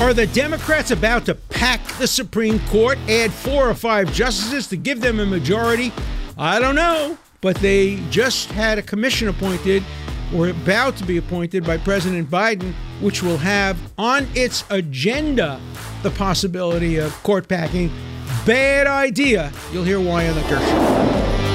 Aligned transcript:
Are 0.00 0.14
the 0.14 0.26
Democrats 0.28 0.90
about 0.90 1.26
to 1.26 1.34
pack 1.34 1.86
the 1.98 2.06
Supreme 2.06 2.58
Court, 2.68 2.98
add 3.06 3.30
four 3.30 3.68
or 3.68 3.74
five 3.74 4.10
justices 4.14 4.66
to 4.68 4.78
give 4.78 5.02
them 5.02 5.20
a 5.20 5.26
majority? 5.26 5.92
I 6.38 6.58
don't 6.58 6.74
know, 6.74 7.18
but 7.42 7.56
they 7.56 7.96
just 8.08 8.50
had 8.50 8.78
a 8.78 8.82
commission 8.82 9.28
appointed 9.28 9.84
or 10.34 10.48
about 10.48 10.96
to 10.96 11.04
be 11.04 11.18
appointed 11.18 11.66
by 11.66 11.76
President 11.76 12.30
Biden, 12.30 12.72
which 13.02 13.22
will 13.22 13.36
have 13.36 13.78
on 13.98 14.26
its 14.34 14.64
agenda 14.70 15.60
the 16.02 16.10
possibility 16.12 16.96
of 16.96 17.12
court 17.22 17.46
packing. 17.46 17.90
Bad 18.46 18.86
idea. 18.86 19.52
You'll 19.70 19.84
hear 19.84 20.00
why 20.00 20.26
on 20.26 20.34
the 20.34 20.48
Show. 20.48 21.49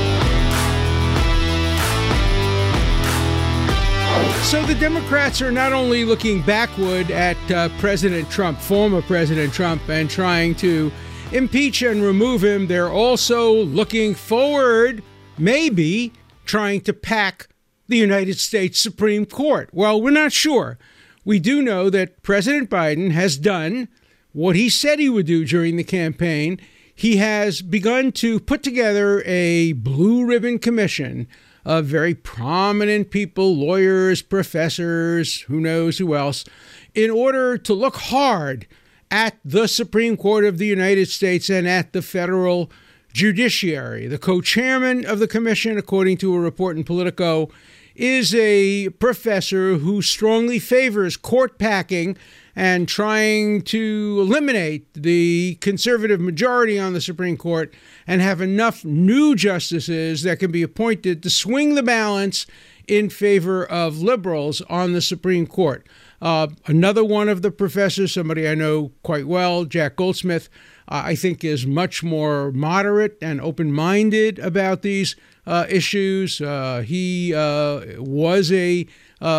So 4.46 4.64
the 4.64 4.75
Democrats 4.75 5.41
are 5.41 5.52
not 5.52 5.73
only 5.73 6.05
looking 6.05 6.43
backward 6.43 7.09
at 7.09 7.36
uh, 7.52 7.70
President 7.80 8.30
Trump, 8.30 8.59
former 8.59 9.02
President 9.02 9.52
Trump, 9.52 9.81
and 9.90 10.08
trying 10.08 10.54
to 10.55 10.91
impeach 11.31 11.81
and 11.81 12.04
remove 12.04 12.44
him, 12.44 12.68
they're 12.68 12.91
also 12.91 13.52
looking 13.52 14.13
forward, 14.13 15.02
maybe 15.40 16.13
trying 16.45 16.81
to 16.81 16.94
pack 16.94 17.48
the 17.88 17.98
United 17.98 18.38
States 18.38 18.80
Supreme 18.80 19.26
Court. 19.26 19.71
Well, 19.73 19.99
we're 19.99 20.12
not 20.12 20.31
sure. 20.31 20.77
We 21.26 21.40
do 21.40 21.63
know 21.63 21.90
that 21.90 22.21
President 22.21 22.70
Biden 22.70 23.12
has 23.12 23.38
done 23.38 23.88
what 24.32 24.55
he 24.55 24.70
said 24.70 24.99
he 24.99 25.09
would 25.09 25.26
do 25.26 25.43
during 25.43 25.76
the 25.76 25.84
campaign. 25.84 26.62
He 26.93 27.18
has 27.18 27.63
begun 27.63 28.12
to 28.13 28.40
put 28.40 28.62
together 28.62 29.23
a 29.26 29.73
blue 29.73 30.23
ribbon 30.23 30.59
commission 30.59 31.27
of 31.66 31.86
very 31.86 32.14
prominent 32.14 33.10
people, 33.10 33.55
lawyers, 33.55 34.22
professors, 34.22 35.42
who 35.42 35.60
knows 35.60 35.98
who 35.98 36.16
else, 36.16 36.46
in 36.94 37.10
order 37.10 37.58
to 37.58 37.74
look 37.74 37.96
hard 37.96 38.68
at 39.10 39.38
the 39.44 39.68
Supreme 39.68 40.16
Court 40.16 40.46
of 40.46 40.57
the 40.57 40.68
United 40.68 41.10
States 41.10 41.49
and 41.49 41.68
at 41.68 41.94
the 41.94 42.02
federal 42.02 42.70
judiciary. 43.12 44.07
The 44.07 44.18
co 44.18 44.41
chairman 44.41 45.05
of 45.05 45.20
the 45.20 45.27
commission, 45.27 45.77
according 45.77 46.18
to 46.18 46.35
a 46.35 46.40
report 46.40 46.77
in 46.77 46.84
Politico, 46.84 47.49
is 47.96 48.35
a 48.35 48.90
professor 48.90 49.77
who 49.77 50.02
strongly 50.02 50.60
favors 50.60 51.16
court 51.18 51.57
packing 51.57 52.18
and 52.55 52.87
trying 52.87 53.61
to 53.61 54.17
eliminate 54.20 54.93
the 54.93 55.57
conservative 55.59 56.21
majority 56.21 56.79
on 56.79 56.93
the 56.93 57.01
Supreme 57.01 57.35
Court 57.35 57.73
and 58.07 58.21
have 58.21 58.39
enough 58.39 58.85
new 58.85 59.35
justices 59.35 60.23
that 60.23 60.39
can 60.39 60.51
be 60.51 60.63
appointed 60.63 61.21
to 61.23 61.29
swing 61.29 61.76
the 61.76 61.83
balance 61.83 62.45
in 62.87 63.09
favor 63.09 63.65
of 63.65 64.01
liberals 64.01 64.61
on 64.69 64.94
the 64.94 65.01
Supreme 65.01 65.47
Court. 65.47 65.85
Uh, 66.22 66.47
another 66.67 67.03
one 67.03 67.28
of 67.28 67.41
the 67.41 67.51
professors, 67.51 68.13
somebody 68.13 68.47
I 68.47 68.56
know 68.56 68.91
quite 69.03 69.28
well, 69.28 69.66
Jack 69.66 69.97
Goldsmith, 69.97 70.50
uh, 70.88 71.03
I 71.06 71.16
think 71.16 71.44
is 71.44 71.66
much 71.66 72.03
more 72.03 72.51
moderate 72.51 73.17
and 73.22 73.41
open 73.41 73.72
minded 73.72 74.39
about 74.39 74.81
these 74.81 75.16
uh, 75.45 75.66
issues. 75.69 76.41
Uh, 76.41 76.83
he 76.85 77.33
uh, 77.33 78.01
was 78.01 78.51
a 78.51 78.88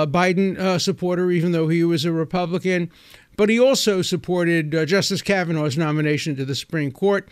Biden 0.07 0.59
uh, 0.59 0.79
supporter, 0.79 1.31
even 1.31 1.53
though 1.53 1.69
he 1.69 1.85
was 1.85 2.05
a 2.05 2.13
Republican. 2.13 2.91
But 3.37 3.51
he 3.51 3.61
also 3.61 4.03
supported 4.03 4.75
uh, 4.75 4.85
Justice 4.87 5.23
Kavanaugh's 5.23 5.77
nomination 5.77 6.37
to 6.37 6.45
the 6.45 6.55
Supreme 6.55 6.91
Court. 6.91 7.29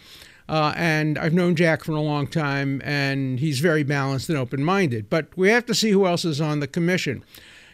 Uh, 0.48 0.74
and 0.76 1.18
I've 1.18 1.32
known 1.32 1.56
Jack 1.56 1.84
for 1.84 1.92
a 1.92 2.00
long 2.00 2.26
time, 2.26 2.82
and 2.84 3.40
he's 3.40 3.60
very 3.60 3.82
balanced 3.82 4.28
and 4.28 4.36
open 4.36 4.62
minded. 4.62 5.08
But 5.08 5.28
we 5.36 5.48
have 5.48 5.64
to 5.66 5.74
see 5.74 5.90
who 5.90 6.06
else 6.06 6.24
is 6.24 6.40
on 6.40 6.60
the 6.60 6.66
commission. 6.66 7.24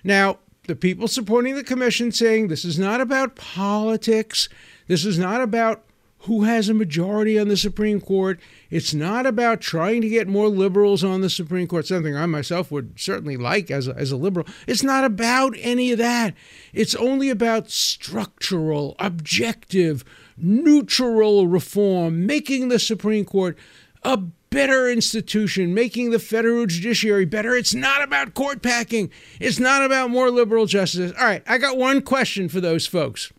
Now, 0.05 0.39
the 0.67 0.77
people 0.77 1.09
supporting 1.09 1.57
the 1.57 1.65
commission 1.65 2.13
saying 2.13 2.47
this 2.47 2.65
is 2.65 2.79
not 2.79 3.01
about 3.01 3.35
politics, 3.35 4.49
this 4.87 5.05
is 5.05 5.19
not 5.19 5.41
about 5.41 5.85
who 6.25 6.45
has 6.45 6.69
a 6.69 6.75
majority 6.75 7.39
on 7.39 7.49
the 7.49 7.57
Supreme 7.57 8.01
Court. 8.01 8.39
It's 8.69 8.93
not 8.93 9.25
about 9.25 9.61
trying 9.61 10.03
to 10.03 10.09
get 10.09 10.29
more 10.29 10.49
liberals 10.49 11.03
on 11.03 11.23
the 11.23 11.31
Supreme 11.31 11.67
Court, 11.67 11.87
something 11.87 12.15
I 12.15 12.27
myself 12.27 12.71
would 12.71 13.01
certainly 13.01 13.39
like 13.39 13.71
as 13.71 13.89
a, 13.89 13.95
as 13.97 14.13
a 14.13 14.17
liberal. 14.17 14.47
It's 14.67 14.83
not 14.83 15.05
about 15.05 15.55
any 15.59 15.93
of 15.93 15.99
that. 15.99 16.35
It's 16.75 16.95
only 16.95 17.31
about 17.31 17.71
structural, 17.71 18.97
objective, 18.99 20.05
neutral 20.37 21.47
reform, 21.47 22.27
making 22.27 22.69
the 22.69 22.79
Supreme 22.79 23.25
Court 23.25 23.57
a 24.03 24.19
better 24.19 24.91
institution, 24.91 25.73
making 25.73 26.11
the 26.11 26.19
federal 26.19 26.67
judiciary 26.67 27.25
better. 27.25 27.55
It's 27.55 27.75
not 27.75 28.03
about 28.03 28.35
court 28.35 28.63
packing. 28.63 29.11
It's 29.39 29.59
not 29.59 29.83
about 29.83 30.11
more 30.11 30.31
liberal 30.31 30.67
justices. 30.67 31.13
All 31.19 31.25
right, 31.25 31.43
I 31.47 31.57
got 31.57 31.79
one 31.79 32.03
question 32.03 32.51
for 32.51 32.61
those 32.61 32.87
folks. 32.87 33.33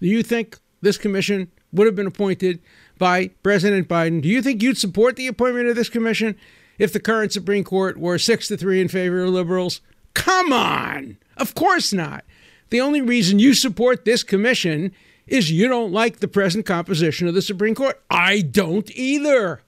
Do 0.00 0.06
you 0.06 0.22
think 0.22 0.58
this 0.80 0.98
commission 0.98 1.50
would 1.72 1.86
have 1.86 1.96
been 1.96 2.06
appointed 2.06 2.60
by 2.98 3.28
President 3.42 3.88
Biden. 3.88 4.20
Do 4.22 4.28
you 4.28 4.42
think 4.42 4.62
you'd 4.62 4.78
support 4.78 5.16
the 5.16 5.26
appointment 5.26 5.68
of 5.68 5.76
this 5.76 5.88
commission 5.88 6.36
if 6.78 6.92
the 6.92 7.00
current 7.00 7.32
Supreme 7.32 7.64
Court 7.64 7.98
were 7.98 8.18
six 8.18 8.48
to 8.48 8.56
three 8.56 8.80
in 8.80 8.88
favor 8.88 9.22
of 9.22 9.30
liberals? 9.30 9.80
Come 10.14 10.52
on! 10.52 11.16
Of 11.36 11.54
course 11.54 11.92
not. 11.92 12.24
The 12.70 12.80
only 12.80 13.00
reason 13.00 13.38
you 13.38 13.54
support 13.54 14.04
this 14.04 14.22
commission 14.22 14.92
is 15.26 15.50
you 15.50 15.68
don't 15.68 15.92
like 15.92 16.18
the 16.18 16.28
present 16.28 16.66
composition 16.66 17.28
of 17.28 17.34
the 17.34 17.42
Supreme 17.42 17.74
Court. 17.74 18.00
I 18.10 18.40
don't 18.40 18.90
either. 18.96 19.62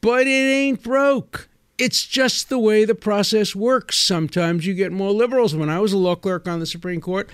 But 0.00 0.26
it 0.26 0.30
ain't 0.30 0.82
broke. 0.82 1.48
It's 1.78 2.06
just 2.06 2.48
the 2.48 2.58
way 2.58 2.84
the 2.84 2.94
process 2.94 3.54
works. 3.54 3.98
Sometimes 3.98 4.66
you 4.66 4.74
get 4.74 4.92
more 4.92 5.10
liberals. 5.12 5.54
When 5.54 5.68
I 5.68 5.78
was 5.80 5.92
a 5.92 5.98
law 5.98 6.14
clerk 6.14 6.48
on 6.48 6.60
the 6.60 6.66
Supreme 6.66 7.00
Court, 7.00 7.30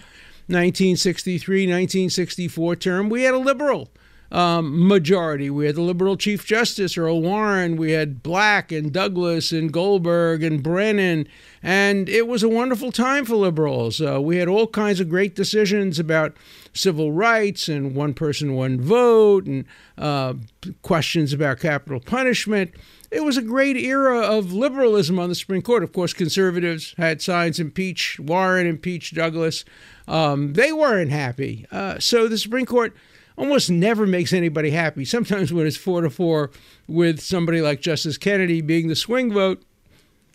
1963 0.48 1.66
1964 1.66 2.76
term, 2.76 3.08
we 3.08 3.22
had 3.22 3.34
a 3.34 3.38
liberal 3.38 3.88
um, 4.32 4.88
majority. 4.88 5.50
We 5.50 5.66
had 5.66 5.74
the 5.74 5.82
liberal 5.82 6.16
Chief 6.16 6.44
Justice 6.46 6.96
Earl 6.96 7.20
Warren, 7.20 7.76
we 7.76 7.92
had 7.92 8.22
Black 8.22 8.72
and 8.72 8.90
Douglas 8.90 9.52
and 9.52 9.72
Goldberg 9.72 10.42
and 10.42 10.62
Brennan, 10.62 11.28
and 11.62 12.08
it 12.08 12.26
was 12.26 12.42
a 12.42 12.48
wonderful 12.48 12.90
time 12.90 13.26
for 13.26 13.36
liberals. 13.36 14.00
Uh, 14.00 14.20
we 14.20 14.38
had 14.38 14.48
all 14.48 14.66
kinds 14.66 15.00
of 15.00 15.10
great 15.10 15.34
decisions 15.34 15.98
about 15.98 16.34
civil 16.72 17.12
rights 17.12 17.68
and 17.68 17.94
one 17.94 18.14
person, 18.14 18.54
one 18.54 18.80
vote, 18.80 19.46
and 19.46 19.66
uh, 19.98 20.32
questions 20.80 21.34
about 21.34 21.60
capital 21.60 22.00
punishment. 22.00 22.72
It 23.10 23.24
was 23.24 23.36
a 23.36 23.42
great 23.42 23.76
era 23.76 24.20
of 24.20 24.54
liberalism 24.54 25.18
on 25.18 25.28
the 25.28 25.34
Supreme 25.34 25.60
Court. 25.60 25.84
Of 25.84 25.92
course, 25.92 26.14
conservatives 26.14 26.94
had 26.96 27.20
signs 27.20 27.60
impeach 27.60 28.18
Warren, 28.18 28.66
impeach 28.66 29.14
Douglas. 29.14 29.66
Um, 30.08 30.54
they 30.54 30.72
weren't 30.72 31.10
happy. 31.10 31.66
Uh, 31.70 31.98
so 31.98 32.28
the 32.28 32.38
Supreme 32.38 32.66
Court 32.66 32.94
almost 33.36 33.70
never 33.70 34.06
makes 34.06 34.32
anybody 34.32 34.70
happy. 34.70 35.04
Sometimes 35.04 35.52
when 35.52 35.66
it's 35.66 35.76
four 35.76 36.00
to 36.02 36.10
four 36.10 36.50
with 36.86 37.20
somebody 37.20 37.60
like 37.60 37.80
Justice 37.80 38.18
Kennedy 38.18 38.60
being 38.60 38.88
the 38.88 38.96
swing 38.96 39.32
vote, 39.32 39.62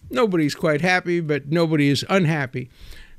nobody's 0.09 0.55
quite 0.55 0.81
happy, 0.81 1.19
but 1.19 1.47
nobody 1.47 1.89
is 1.89 2.05
unhappy. 2.09 2.69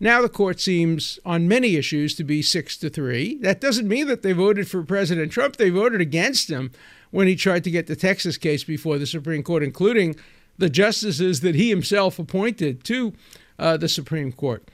Now 0.01 0.23
the 0.23 0.29
court 0.29 0.61
seems 0.61 1.19
on 1.25 1.49
many 1.49 1.75
issues 1.75 2.15
to 2.17 2.25
be 2.25 2.41
six 2.41 2.77
to 2.79 2.91
three. 2.91 3.37
That 3.39 3.61
doesn't 3.61 3.89
mean 3.89 4.07
that 4.07 4.23
they 4.23 4.33
voted 4.33 4.69
for 4.69 4.83
President 4.83 5.33
Trump. 5.33 5.57
They 5.57 5.71
voted 5.71 6.01
against 6.01 6.51
him 6.51 6.71
when 7.11 7.27
he 7.27 7.35
tried 7.35 7.65
to 7.65 7.71
get 7.71 7.87
the 7.89 7.97
Texas 7.97 8.37
case 8.37 8.63
before 8.63 8.99
the 8.99 9.07
Supreme 9.07 9.43
Court, 9.43 9.63
including 9.63 10.17
the 10.57 10.71
justices 10.71 11.41
that 11.41 11.55
he 11.55 11.69
himself 11.71 12.19
appointed 12.19 12.85
to 12.85 13.13
uh, 13.59 13.77
the 13.77 13.89
Supreme 13.89 14.33
Court. 14.33 14.69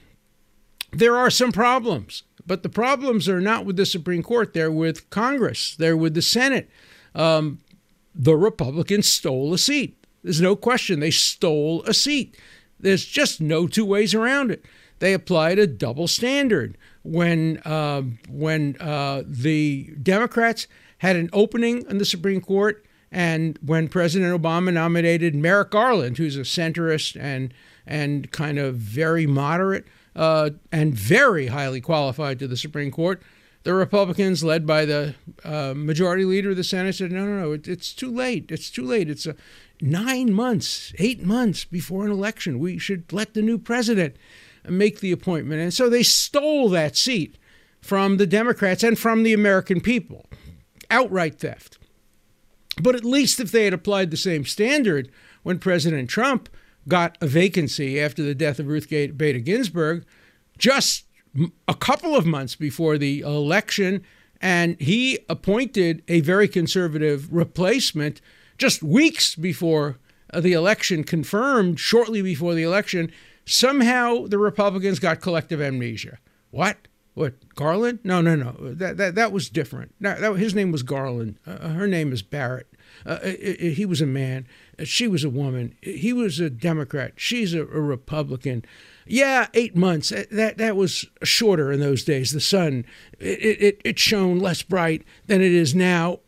There 0.97 1.16
are 1.16 1.31
some 1.31 1.53
problems, 1.53 2.22
but 2.47 2.62
the 2.62 2.69
problems 2.69 3.28
are 3.28 3.41
not 3.41 3.65
with 3.65 3.77
the 3.77 3.87
Supreme 3.87 4.22
Court. 4.22 4.53
They're 4.53 4.71
with 4.71 5.10
Congress, 5.10 5.75
they're 5.77 5.97
with 5.97 6.15
the 6.15 6.22
Senate. 6.22 6.71
Um, 7.15 7.60
the 8.15 8.37
Republicans 8.37 9.09
stole 9.09 9.53
a 9.53 9.59
seat. 9.59 10.05
There's 10.22 10.41
no 10.41 10.56
question 10.56 11.00
they 11.00 11.10
stole 11.10 11.82
a 11.82 11.93
seat. 11.94 12.37
There's 12.78 13.05
just 13.05 13.41
no 13.41 13.66
two 13.66 13.84
ways 13.84 14.15
around 14.15 14.50
it. 14.50 14.65
They 14.99 15.12
applied 15.12 15.59
a 15.59 15.66
double 15.66 16.06
standard 16.06 16.78
when 17.02 17.58
uh, 17.64 18.02
when 18.29 18.76
uh, 18.81 19.23
the 19.26 19.94
Democrats 20.02 20.67
had 20.99 21.17
an 21.17 21.29
opening 21.32 21.85
in 21.88 21.99
the 21.99 22.05
Supreme 22.05 22.41
Court, 22.41 22.85
and 23.12 23.58
when 23.64 23.88
President 23.88 24.41
Obama 24.41 24.73
nominated 24.73 25.35
Merrick 25.35 25.70
Garland, 25.70 26.19
who's 26.19 26.37
a 26.37 26.41
centrist 26.41 27.20
and 27.20 27.52
and 27.87 28.31
kind 28.31 28.58
of 28.58 28.76
very 28.76 29.26
moderate 29.26 29.87
uh, 30.16 30.50
and 30.70 30.94
very 30.94 31.49
highly 31.49 31.81
qualified 31.81 32.38
to 32.38 32.49
the 32.49 32.56
Supreme 32.56 32.90
Court. 32.90 33.22
The 33.64 33.75
Republicans, 33.75 34.44
led 34.44 34.66
by 34.66 34.84
the 34.84 35.14
uh, 35.43 35.72
majority 35.75 36.25
leader 36.25 36.50
of 36.50 36.56
the 36.56 36.64
Senate, 36.64 36.94
said, 36.94 37.12
"No, 37.12 37.25
no, 37.25 37.40
no! 37.40 37.52
It, 37.52 37.66
it's 37.66 37.94
too 37.94 38.11
late. 38.11 38.50
It's 38.50 38.70
too 38.70 38.84
late. 38.84 39.08
It's 39.08 39.26
a, 39.26 39.37
nine 39.81 40.32
months, 40.32 40.93
eight 40.99 41.22
months 41.22 41.64
before 41.64 42.05
an 42.05 42.12
election. 42.12 42.58
We 42.58 42.78
should 42.78 43.12
let 43.12 43.34
the 43.34 43.43
new 43.43 43.58
president 43.58 44.16
make 44.69 45.00
the 45.00 45.12
appointment." 45.12 45.62
And 45.62 45.72
so 45.72 45.88
they 45.88 46.02
stole 46.02 46.69
that 46.70 46.96
seat 46.96 47.38
from 47.81 48.19
the 48.19 48.26
Democrats 48.26 48.82
and 48.82 48.99
from 48.99 49.22
the 49.22 49.32
American 49.32 49.81
people, 49.81 50.26
outright 50.90 51.38
theft. 51.38 51.78
But 52.82 52.94
at 52.94 53.05
least 53.05 53.40
if 53.40 53.52
they 53.52 53.64
had 53.64 53.75
applied 53.75 54.10
the 54.10 54.17
same 54.17 54.44
standard 54.44 55.10
when 55.43 55.58
President 55.58 56.10
Trump 56.10 56.49
got 56.88 57.19
a 57.20 57.26
vacancy 57.26 58.00
after 58.00 58.22
the 58.22 58.34
death 58.34 58.58
of 58.58 58.66
Ruth 58.66 58.88
Bader 58.88 59.38
Ginsburg, 59.38 60.04
just 60.58 61.04
a 61.66 61.75
couple 61.75 62.14
of 62.14 62.26
months 62.26 62.54
before 62.54 62.98
the 62.98 63.20
election, 63.20 64.04
and 64.40 64.81
he 64.81 65.19
appointed 65.28 66.02
a 66.08 66.20
very 66.20 66.48
conservative 66.48 67.32
replacement 67.32 68.20
just 68.58 68.82
weeks 68.82 69.34
before 69.34 69.98
the 70.32 70.52
election, 70.52 71.04
confirmed 71.04 71.81
shortly 71.81 72.22
before 72.22 72.54
the 72.54 72.62
election. 72.62 73.10
Somehow 73.44 74.26
the 74.26 74.38
Republicans 74.38 74.98
got 74.98 75.20
collective 75.20 75.60
amnesia. 75.60 76.19
What? 76.50 76.76
What 77.14 77.54
Garland? 77.54 78.00
No, 78.02 78.20
no, 78.20 78.34
no. 78.34 78.56
That 78.60 78.96
that 78.96 79.14
that 79.14 79.32
was 79.32 79.48
different. 79.48 79.94
No, 80.00 80.19
that, 80.19 80.32
his 80.34 80.54
name 80.54 80.72
was 80.72 80.82
Garland. 80.82 81.38
Uh, 81.46 81.69
her 81.69 81.86
name 81.86 82.12
is 82.12 82.22
Barrett. 82.22 82.66
Uh, 83.06 83.19
it, 83.23 83.61
it, 83.61 83.73
he 83.75 83.87
was 83.87 84.00
a 84.00 84.06
man. 84.06 84.46
Uh, 84.79 84.85
she 84.85 85.08
was 85.08 85.25
a 85.25 85.31
woman. 85.31 85.76
He 85.81 86.12
was 86.12 86.41
a 86.41 86.50
Democrat. 86.50 87.12
She's 87.17 87.55
a, 87.55 87.62
a 87.62 87.81
Republican. 87.81 88.64
Yeah, 89.06 89.49
eight 89.55 89.76
months. 89.76 90.12
That 90.31 90.58
that 90.58 90.76
was 90.76 91.06
shorter 91.23 91.70
in 91.70 91.81
those 91.81 92.05
days. 92.05 92.32
The 92.32 92.41
sun 92.41 92.85
it, 93.19 93.61
it, 93.61 93.81
it 93.85 93.99
shone 93.99 94.38
less 94.38 94.62
bright 94.62 95.05
than 95.26 95.41
it 95.41 95.52
is 95.52 95.75
now. 95.75 96.20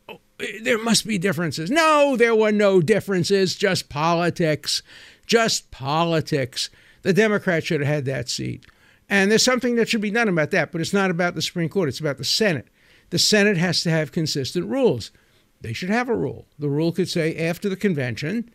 There 0.63 0.79
must 0.79 1.07
be 1.07 1.17
differences. 1.17 1.71
No, 1.71 2.17
there 2.17 2.35
were 2.35 2.53
no 2.53 2.83
differences. 2.83 3.57
Just 3.57 3.89
politics. 3.89 4.83
Just 5.27 5.71
politics. 5.71 6.69
The 7.03 7.13
Democrats 7.13 7.67
should 7.67 7.81
have 7.81 7.89
had 7.89 8.05
that 8.05 8.29
seat. 8.29 8.67
And 9.09 9.31
there's 9.31 9.45
something 9.45 9.77
that 9.77 9.89
should 9.89 10.01
be 10.01 10.11
done 10.11 10.29
about 10.29 10.51
that, 10.51 10.73
but 10.73 10.81
it's 10.81 10.93
not 10.93 11.11
about 11.11 11.35
the 11.35 11.43
Supreme 11.43 11.69
Court, 11.69 11.89
it's 11.89 12.01
about 12.01 12.19
the 12.19 12.25
Senate. 12.25 12.69
The 13.11 13.19
Senate 13.19 13.57
has 13.57 13.83
to 13.83 13.91
have 13.91 14.11
consistent 14.11 14.67
rules. 14.67 15.13
They 15.61 15.73
should 15.73 15.91
have 15.91 16.09
a 16.09 16.17
rule. 16.17 16.47
The 16.59 16.69
rule 16.69 16.93
could 16.93 17.09
say 17.09 17.37
after 17.37 17.69
the 17.69 17.77
convention, 17.77 18.51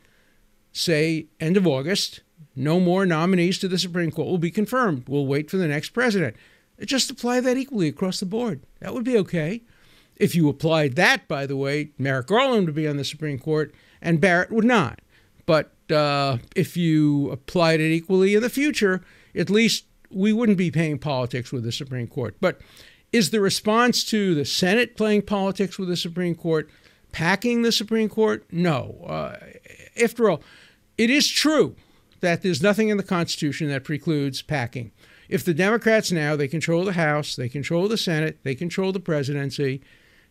say 0.72 1.28
end 1.40 1.58
of 1.58 1.68
August, 1.68 2.22
no 2.56 2.80
more 2.80 3.06
nominees 3.06 3.60
to 3.60 3.68
the 3.68 3.80
Supreme 3.80 4.12
Court 4.12 4.28
will 4.28 4.38
be 4.38 4.52
confirmed. 4.52 5.06
We'll 5.08 5.26
wait 5.26 5.50
for 5.50 5.58
the 5.58 5.68
next 5.68 5.90
president. 5.90 6.36
Just 6.84 7.12
apply 7.12 7.42
that 7.42 7.58
equally 7.58 7.88
across 7.88 8.20
the 8.20 8.26
board. 8.26 8.62
That 8.80 8.94
would 8.94 9.04
be 9.04 9.18
okay. 9.20 9.62
If 10.16 10.36
you 10.36 10.50
applied 10.50 10.96
that, 10.96 11.28
by 11.28 11.46
the 11.46 11.56
way, 11.56 11.92
Merrick 11.98 12.28
Garland 12.28 12.66
would 12.68 12.76
be 12.76 12.88
on 12.88 12.98
the 12.98 13.04
Supreme 13.04 13.40
Court 13.40 13.74
and 14.02 14.22
Barrett 14.22 14.52
would 14.52 14.66
not. 14.66 15.00
But 15.46 15.74
uh, 15.92 16.38
if 16.56 16.78
you 16.78 17.32
applied 17.32 17.80
it 17.80 17.92
equally 17.92 18.36
in 18.36 18.42
the 18.42 18.50
future, 18.50 19.04
at 19.36 19.50
least 19.50 19.86
we 20.10 20.34
wouldn't 20.34 20.58
be 20.58 20.72
paying 20.72 21.00
politics 21.00 21.52
with 21.52 21.64
the 21.64 21.72
Supreme 21.72 22.08
Court. 22.08 22.36
But 22.40 22.62
is 23.12 23.32
the 23.32 23.42
response 23.42 24.04
to 24.06 24.34
the 24.36 24.46
Senate 24.46 24.96
playing 24.96 25.24
politics 25.24 25.78
with 25.78 25.90
the 25.90 25.98
Supreme 25.98 26.36
Court, 26.36 26.70
packing 27.12 27.62
the 27.62 27.72
Supreme 27.72 28.10
Court? 28.10 28.46
No. 28.52 29.04
Uh, 29.08 29.38
after 30.02 30.30
all, 30.30 30.42
it 30.98 31.10
is 31.10 31.28
true 31.28 31.76
that 32.22 32.42
there's 32.42 32.62
nothing 32.62 32.90
in 32.90 32.98
the 32.98 33.04
Constitution 33.04 33.68
that 33.70 33.84
precludes 33.84 34.42
packing. 34.42 34.92
If 35.28 35.44
the 35.44 35.54
Democrats 35.54 36.12
now 36.12 36.36
they 36.36 36.48
control 36.48 36.84
the 36.84 36.94
House, 36.94 37.36
they 37.36 37.50
control 37.50 37.88
the 37.88 37.98
Senate, 37.98 38.40
they 38.44 38.56
control 38.56 38.92
the 38.92 39.00
presidency, 39.00 39.82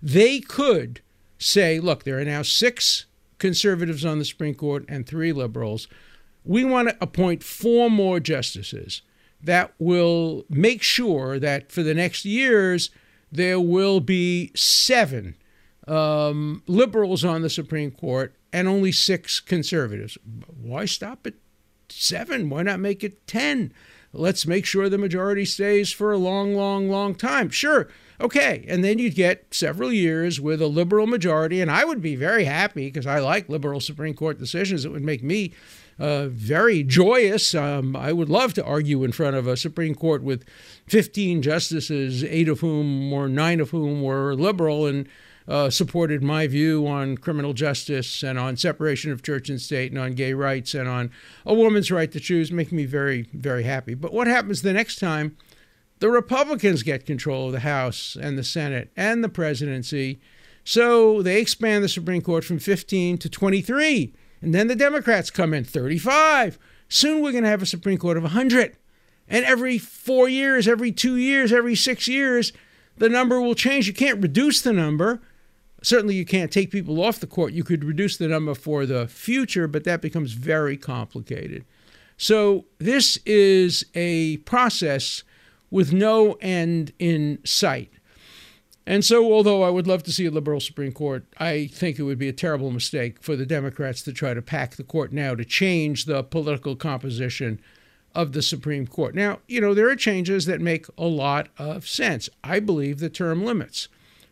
they 0.02 0.40
could 0.40 1.00
say, 1.38 1.80
look, 1.80 2.04
there 2.04 2.18
are 2.18 2.24
now 2.24 2.42
six 2.42 3.06
conservatives 3.38 4.04
on 4.04 4.18
the 4.18 4.24
Supreme 4.24 4.54
Court 4.54 4.84
and 4.88 5.06
three 5.06 5.32
liberals. 5.32 5.88
We 6.44 6.64
want 6.64 6.90
to 6.90 6.96
appoint 7.00 7.42
four 7.42 7.90
more 7.90 8.20
justices 8.20 9.02
that 9.42 9.72
will 9.78 10.44
make 10.48 10.82
sure 10.82 11.38
that 11.38 11.72
for 11.72 11.82
the 11.82 11.94
next 11.94 12.24
years 12.24 12.90
there 13.32 13.60
will 13.60 14.00
be 14.00 14.52
seven 14.54 15.36
um, 15.90 16.62
liberals 16.66 17.24
on 17.24 17.42
the 17.42 17.50
Supreme 17.50 17.90
Court 17.90 18.34
and 18.52 18.68
only 18.68 18.92
six 18.92 19.40
conservatives. 19.40 20.16
Why 20.62 20.84
stop 20.84 21.26
at 21.26 21.34
seven? 21.88 22.48
Why 22.48 22.62
not 22.62 22.78
make 22.80 23.02
it 23.02 23.26
10? 23.26 23.72
Let's 24.12 24.46
make 24.46 24.66
sure 24.66 24.88
the 24.88 24.98
majority 24.98 25.44
stays 25.44 25.92
for 25.92 26.12
a 26.12 26.18
long, 26.18 26.54
long, 26.54 26.88
long 26.88 27.14
time. 27.14 27.48
Sure, 27.50 27.88
okay. 28.20 28.64
And 28.68 28.84
then 28.84 28.98
you'd 28.98 29.14
get 29.14 29.46
several 29.52 29.92
years 29.92 30.40
with 30.40 30.60
a 30.62 30.66
liberal 30.66 31.06
majority. 31.06 31.60
And 31.60 31.70
I 31.70 31.84
would 31.84 32.02
be 32.02 32.16
very 32.16 32.44
happy 32.44 32.86
because 32.86 33.06
I 33.06 33.18
like 33.18 33.48
liberal 33.48 33.80
Supreme 33.80 34.14
Court 34.14 34.38
decisions. 34.38 34.84
It 34.84 34.90
would 34.90 35.04
make 35.04 35.22
me 35.22 35.52
uh, 35.98 36.26
very 36.28 36.82
joyous. 36.82 37.54
Um, 37.54 37.94
I 37.94 38.12
would 38.12 38.28
love 38.28 38.54
to 38.54 38.64
argue 38.64 39.04
in 39.04 39.12
front 39.12 39.36
of 39.36 39.46
a 39.46 39.56
Supreme 39.56 39.94
Court 39.94 40.22
with 40.22 40.44
15 40.86 41.42
justices, 41.42 42.24
eight 42.24 42.48
of 42.48 42.60
whom 42.60 43.12
or 43.12 43.28
nine 43.28 43.60
of 43.60 43.70
whom 43.70 44.02
were 44.02 44.34
liberal 44.34 44.86
and 44.86 45.08
uh, 45.48 45.70
supported 45.70 46.22
my 46.22 46.46
view 46.46 46.86
on 46.86 47.16
criminal 47.16 47.52
justice 47.52 48.22
and 48.22 48.38
on 48.38 48.56
separation 48.56 49.10
of 49.10 49.22
church 49.22 49.48
and 49.48 49.60
state 49.60 49.90
and 49.90 50.00
on 50.00 50.12
gay 50.12 50.32
rights 50.32 50.74
and 50.74 50.88
on 50.88 51.10
a 51.44 51.54
woman's 51.54 51.90
right 51.90 52.10
to 52.12 52.20
choose, 52.20 52.52
making 52.52 52.76
me 52.76 52.84
very, 52.84 53.22
very 53.32 53.64
happy. 53.64 53.94
But 53.94 54.12
what 54.12 54.26
happens 54.26 54.62
the 54.62 54.72
next 54.72 54.98
time 54.98 55.36
the 55.98 56.10
Republicans 56.10 56.82
get 56.82 57.04
control 57.04 57.46
of 57.46 57.52
the 57.52 57.60
House 57.60 58.16
and 58.20 58.38
the 58.38 58.44
Senate 58.44 58.90
and 58.96 59.24
the 59.24 59.28
presidency? 59.28 60.20
So 60.64 61.22
they 61.22 61.40
expand 61.40 61.82
the 61.82 61.88
Supreme 61.88 62.22
Court 62.22 62.44
from 62.44 62.58
15 62.58 63.18
to 63.18 63.28
23. 63.28 64.14
And 64.42 64.54
then 64.54 64.68
the 64.68 64.76
Democrats 64.76 65.30
come 65.30 65.52
in 65.52 65.64
35. 65.64 66.58
Soon 66.88 67.22
we're 67.22 67.32
going 67.32 67.44
to 67.44 67.50
have 67.50 67.62
a 67.62 67.66
Supreme 67.66 67.98
Court 67.98 68.16
of 68.16 68.22
100. 68.24 68.76
And 69.28 69.44
every 69.44 69.78
four 69.78 70.28
years, 70.28 70.66
every 70.66 70.90
two 70.92 71.16
years, 71.16 71.52
every 71.52 71.76
six 71.76 72.08
years, 72.08 72.52
the 72.96 73.08
number 73.08 73.40
will 73.40 73.54
change. 73.54 73.86
You 73.86 73.94
can't 73.94 74.22
reduce 74.22 74.60
the 74.60 74.72
number. 74.72 75.20
Certainly, 75.82 76.14
you 76.14 76.24
can't 76.24 76.52
take 76.52 76.70
people 76.70 77.02
off 77.02 77.20
the 77.20 77.26
court. 77.26 77.52
You 77.52 77.64
could 77.64 77.84
reduce 77.84 78.16
the 78.16 78.28
number 78.28 78.54
for 78.54 78.86
the 78.86 79.08
future, 79.08 79.66
but 79.66 79.84
that 79.84 80.02
becomes 80.02 80.32
very 80.32 80.76
complicated. 80.76 81.64
So, 82.16 82.66
this 82.78 83.18
is 83.24 83.86
a 83.94 84.38
process 84.38 85.22
with 85.70 85.92
no 85.92 86.34
end 86.40 86.92
in 86.98 87.38
sight. 87.44 87.90
And 88.86 89.04
so, 89.04 89.32
although 89.32 89.62
I 89.62 89.70
would 89.70 89.86
love 89.86 90.02
to 90.04 90.12
see 90.12 90.26
a 90.26 90.30
liberal 90.30 90.58
Supreme 90.58 90.92
Court, 90.92 91.24
I 91.38 91.68
think 91.68 91.98
it 91.98 92.02
would 92.02 92.18
be 92.18 92.28
a 92.28 92.32
terrible 92.32 92.70
mistake 92.70 93.22
for 93.22 93.36
the 93.36 93.46
Democrats 93.46 94.02
to 94.02 94.12
try 94.12 94.34
to 94.34 94.42
pack 94.42 94.76
the 94.76 94.82
court 94.82 95.12
now 95.12 95.34
to 95.34 95.44
change 95.44 96.06
the 96.06 96.22
political 96.24 96.74
composition 96.74 97.60
of 98.14 98.32
the 98.32 98.42
Supreme 98.42 98.86
Court. 98.86 99.14
Now, 99.14 99.38
you 99.46 99.60
know, 99.60 99.74
there 99.74 99.88
are 99.88 99.96
changes 99.96 100.46
that 100.46 100.60
make 100.60 100.86
a 100.98 101.04
lot 101.04 101.48
of 101.56 101.86
sense. 101.86 102.28
I 102.42 102.58
believe 102.58 102.98
the 102.98 103.10
term 103.10 103.44
limits 103.44 103.88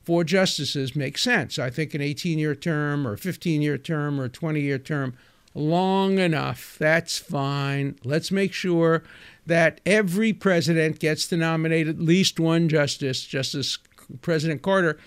for 0.09 0.25
justices 0.25 0.97
makes 0.97 1.23
sense. 1.23 1.59
I 1.59 1.69
think 1.69 1.93
an 1.93 2.01
18 2.01 2.39
year 2.39 2.55
term 2.55 3.07
or 3.07 3.19
15 3.19 3.61
year 3.61 3.77
term 3.77 4.19
or 4.19 4.27
20 4.27 4.59
year 4.59 4.79
term, 4.79 5.15
long 5.55 6.19
enough. 6.19 6.77
That's 6.79 7.19
fine. 7.19 7.99
Let's 8.05 8.31
make 8.31 8.55
sure 8.55 9.03
that 9.45 9.83
every 9.85 10.33
president 10.33 10.99
gets 10.99 11.27
to 11.27 11.37
nominate 11.37 11.89
at 11.89 11.99
least 11.99 12.41
one 12.41 12.71
justice, 12.71 13.23
Justice 13.27 13.77
President 14.23 14.63
Carter 14.63 14.99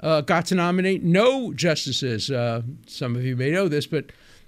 uh, 0.00 0.22
got 0.22 0.46
to 0.46 0.56
nominate 0.56 1.04
no 1.04 1.52
justices. 1.52 2.28
Uh, 2.28 2.62
some 2.88 3.14
of 3.14 3.24
you 3.24 3.36
may 3.36 3.52
know 3.52 3.68
this, 3.68 3.86
but 3.86 4.06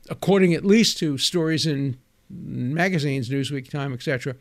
according 0.08 0.54
at 0.54 0.64
least 0.64 0.98
to 0.98 1.18
stories 1.18 1.66
in 1.66 1.98
magazines, 2.28 3.28
Newsweek, 3.28 3.70
Time, 3.70 3.92
etc., 3.92 4.34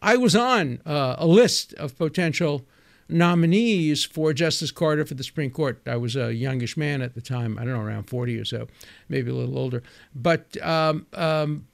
I 0.00 0.16
was 0.16 0.34
on 0.34 0.80
uh, 0.86 1.16
a 1.18 1.26
list 1.26 1.74
of 1.74 1.98
potential 1.98 2.64
nominees 3.10 4.04
for 4.04 4.32
Justice 4.32 4.70
Carter 4.70 5.04
for 5.04 5.14
the 5.14 5.24
Supreme 5.24 5.50
Court. 5.50 5.80
I 5.86 5.96
was 5.96 6.16
a 6.16 6.32
youngish 6.32 6.76
man 6.76 7.02
at 7.02 7.14
the 7.14 7.20
time, 7.20 7.58
I 7.58 7.64
don't 7.64 7.74
know, 7.74 7.80
around 7.80 8.04
40 8.04 8.38
or 8.38 8.44
so, 8.44 8.68
maybe 9.08 9.30
a 9.30 9.34
little 9.34 9.58
older. 9.58 9.82
But 10.14 10.56
um, 10.62 11.06
um, 11.14 11.66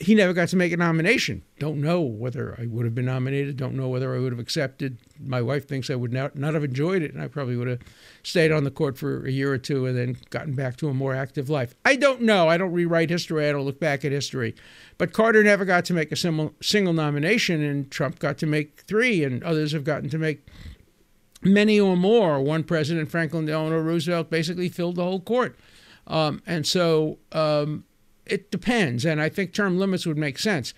he 0.00 0.14
never 0.14 0.32
got 0.32 0.48
to 0.48 0.56
make 0.56 0.72
a 0.72 0.76
nomination. 0.76 1.42
Don't 1.58 1.80
know 1.80 2.00
whether 2.00 2.56
I 2.58 2.66
would 2.66 2.84
have 2.84 2.94
been 2.94 3.06
nominated. 3.06 3.56
Don't 3.56 3.74
know 3.74 3.88
whether 3.88 4.14
I 4.14 4.18
would 4.18 4.32
have 4.32 4.38
accepted. 4.38 4.98
My 5.20 5.42
wife 5.42 5.66
thinks 5.68 5.90
I 5.90 5.94
would 5.94 6.12
not, 6.12 6.36
not 6.36 6.54
have 6.54 6.64
enjoyed 6.64 7.02
it, 7.02 7.12
and 7.12 7.22
I 7.22 7.28
probably 7.28 7.56
would 7.56 7.68
have 7.68 7.80
stayed 8.22 8.52
on 8.52 8.64
the 8.64 8.70
court 8.70 8.96
for 8.96 9.26
a 9.26 9.30
year 9.30 9.52
or 9.52 9.58
two 9.58 9.86
and 9.86 9.96
then 9.96 10.16
gotten 10.30 10.54
back 10.54 10.76
to 10.78 10.88
a 10.88 10.94
more 10.94 11.14
active 11.14 11.50
life. 11.50 11.74
I 11.84 11.96
don't 11.96 12.22
know. 12.22 12.48
I 12.48 12.56
don't 12.56 12.72
rewrite 12.72 13.10
history. 13.10 13.48
I 13.48 13.52
don't 13.52 13.64
look 13.64 13.80
back 13.80 14.04
at 14.04 14.12
history. 14.12 14.54
But 14.98 15.12
Carter 15.12 15.42
never 15.42 15.64
got 15.64 15.84
to 15.86 15.94
make 15.94 16.12
a 16.12 16.16
single, 16.16 16.54
single 16.62 16.92
nomination, 16.92 17.62
and 17.62 17.90
Trump 17.90 18.18
got 18.18 18.38
to 18.38 18.46
make 18.46 18.82
three, 18.82 19.24
and 19.24 19.42
others 19.42 19.72
have 19.72 19.84
gotten 19.84 20.08
to 20.10 20.18
make 20.18 20.46
many 21.42 21.78
or 21.80 21.96
more. 21.96 22.40
One 22.40 22.64
president, 22.64 23.10
Franklin 23.10 23.46
Delano 23.46 23.80
Roosevelt, 23.80 24.30
basically 24.30 24.68
filled 24.68 24.96
the 24.96 25.04
whole 25.04 25.20
court. 25.20 25.58
Um, 26.06 26.42
and 26.46 26.66
so 26.66 27.18
um, 27.32 27.84
it 28.26 28.50
depends. 28.50 29.04
And 29.04 29.20
I 29.20 29.28
think 29.28 29.52
term 29.52 29.78
limits 29.78 30.06
would 30.06 30.18
make 30.18 30.38
sense. 30.38 30.74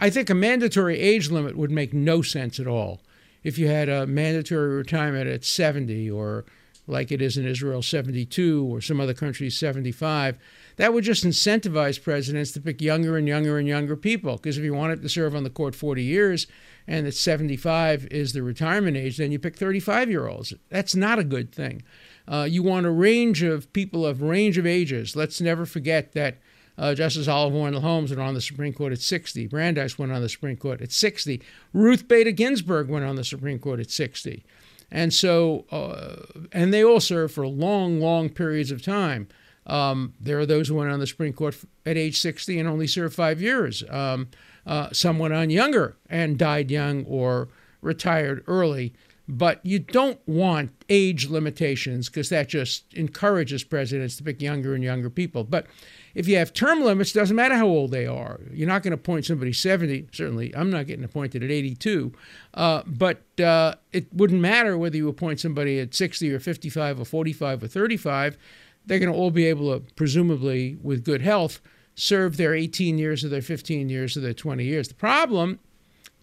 I 0.00 0.10
think 0.10 0.30
a 0.30 0.34
mandatory 0.34 0.98
age 0.98 1.30
limit 1.30 1.56
would 1.56 1.70
make 1.70 1.92
no 1.92 2.22
sense 2.22 2.58
at 2.58 2.66
all. 2.66 3.00
If 3.44 3.58
you 3.58 3.68
had 3.68 3.88
a 3.88 4.06
mandatory 4.06 4.74
retirement 4.74 5.28
at 5.28 5.44
70 5.44 6.10
or 6.10 6.44
like 6.86 7.12
it 7.12 7.22
is 7.22 7.36
in 7.36 7.46
Israel 7.46 7.82
72 7.82 8.64
or 8.64 8.80
some 8.80 9.00
other 9.00 9.14
countries 9.14 9.56
75, 9.56 10.38
that 10.76 10.92
would 10.92 11.04
just 11.04 11.24
incentivize 11.24 12.02
presidents 12.02 12.52
to 12.52 12.60
pick 12.60 12.80
younger 12.80 13.16
and 13.16 13.28
younger 13.28 13.58
and 13.58 13.68
younger 13.68 13.96
people. 13.96 14.36
Because 14.36 14.58
if 14.58 14.64
you 14.64 14.74
wanted 14.74 15.02
to 15.02 15.08
serve 15.08 15.34
on 15.34 15.44
the 15.44 15.50
court 15.50 15.74
40 15.74 16.02
years 16.02 16.46
and 16.86 17.06
that 17.06 17.12
75 17.12 18.06
is 18.10 18.32
the 18.32 18.42
retirement 18.42 18.96
age, 18.96 19.16
then 19.18 19.30
you 19.32 19.38
pick 19.38 19.56
35 19.56 20.10
year 20.10 20.26
olds. 20.26 20.52
That's 20.68 20.94
not 20.94 21.18
a 21.18 21.24
good 21.24 21.52
thing. 21.52 21.82
Uh, 22.26 22.46
you 22.48 22.62
want 22.62 22.86
a 22.86 22.90
range 22.90 23.42
of 23.42 23.72
people 23.72 24.06
of 24.06 24.22
range 24.22 24.58
of 24.58 24.66
ages. 24.66 25.14
Let's 25.14 25.40
never 25.40 25.66
forget 25.66 26.12
that 26.12 26.38
Uh, 26.78 26.94
Justice 26.94 27.28
Oliver 27.28 27.60
Wendell 27.60 27.82
Holmes 27.82 28.10
went 28.10 28.20
on 28.20 28.34
the 28.34 28.40
Supreme 28.40 28.72
Court 28.72 28.92
at 28.92 29.00
60. 29.00 29.46
Brandeis 29.46 29.98
went 29.98 30.12
on 30.12 30.22
the 30.22 30.28
Supreme 30.28 30.56
Court 30.56 30.80
at 30.80 30.90
60. 30.90 31.42
Ruth 31.72 32.08
Bader 32.08 32.30
Ginsburg 32.30 32.88
went 32.88 33.04
on 33.04 33.16
the 33.16 33.24
Supreme 33.24 33.58
Court 33.58 33.80
at 33.80 33.90
60. 33.90 34.44
And 34.90 35.12
so, 35.12 35.64
uh, 35.70 36.42
and 36.52 36.72
they 36.72 36.84
all 36.84 37.00
served 37.00 37.34
for 37.34 37.46
long, 37.46 38.00
long 38.00 38.28
periods 38.28 38.70
of 38.70 38.82
time. 38.82 39.28
Um, 39.66 40.14
there 40.20 40.38
are 40.38 40.46
those 40.46 40.68
who 40.68 40.74
went 40.74 40.90
on 40.90 41.00
the 41.00 41.06
Supreme 41.06 41.32
Court 41.32 41.56
at 41.86 41.96
age 41.96 42.20
60 42.20 42.58
and 42.58 42.68
only 42.68 42.86
served 42.86 43.14
five 43.14 43.40
years. 43.40 43.84
Um, 43.88 44.28
uh, 44.66 44.88
some 44.92 45.18
went 45.18 45.34
on 45.34 45.50
younger 45.50 45.96
and 46.08 46.38
died 46.38 46.70
young 46.70 47.04
or 47.06 47.48
retired 47.80 48.44
early. 48.46 48.92
But 49.34 49.64
you 49.64 49.78
don't 49.78 50.20
want 50.28 50.72
age 50.90 51.30
limitations 51.30 52.10
because 52.10 52.28
that 52.28 52.50
just 52.50 52.92
encourages 52.92 53.64
presidents 53.64 54.14
to 54.18 54.22
pick 54.22 54.42
younger 54.42 54.74
and 54.74 54.84
younger 54.84 55.08
people. 55.08 55.42
But 55.42 55.66
if 56.14 56.28
you 56.28 56.36
have 56.36 56.52
term 56.52 56.82
limits, 56.82 57.12
doesn't 57.12 57.34
matter 57.34 57.56
how 57.56 57.66
old 57.66 57.92
they 57.92 58.06
are. 58.06 58.40
You're 58.52 58.68
not 58.68 58.82
going 58.82 58.90
to 58.90 58.96
appoint 58.96 59.24
somebody 59.24 59.54
70. 59.54 60.08
Certainly, 60.12 60.54
I'm 60.54 60.68
not 60.68 60.86
getting 60.86 61.02
appointed 61.02 61.42
at 61.42 61.50
82. 61.50 62.12
Uh, 62.52 62.82
but 62.86 63.22
uh, 63.40 63.76
it 63.90 64.12
wouldn't 64.12 64.42
matter 64.42 64.76
whether 64.76 64.98
you 64.98 65.08
appoint 65.08 65.40
somebody 65.40 65.80
at 65.80 65.94
60 65.94 66.30
or 66.30 66.38
55 66.38 67.00
or 67.00 67.04
45 67.06 67.62
or 67.62 67.68
35. 67.68 68.36
They're 68.84 68.98
going 68.98 69.12
to 69.12 69.16
all 69.16 69.30
be 69.30 69.46
able 69.46 69.72
to, 69.72 69.82
presumably 69.94 70.76
with 70.82 71.04
good 71.04 71.22
health, 71.22 71.62
serve 71.94 72.36
their 72.36 72.54
18 72.54 72.98
years 72.98 73.24
or 73.24 73.30
their 73.30 73.40
15 73.40 73.88
years 73.88 74.14
or 74.14 74.20
their 74.20 74.34
20 74.34 74.62
years. 74.62 74.88
The 74.88 74.94
problem 74.94 75.58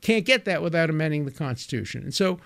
can't 0.01 0.25
get 0.25 0.45
that 0.45 0.61
without 0.61 0.91
amending 0.91 1.25
the 1.25 1.31
Constitution. 1.31 2.03
And 2.03 2.13
so 2.13 2.39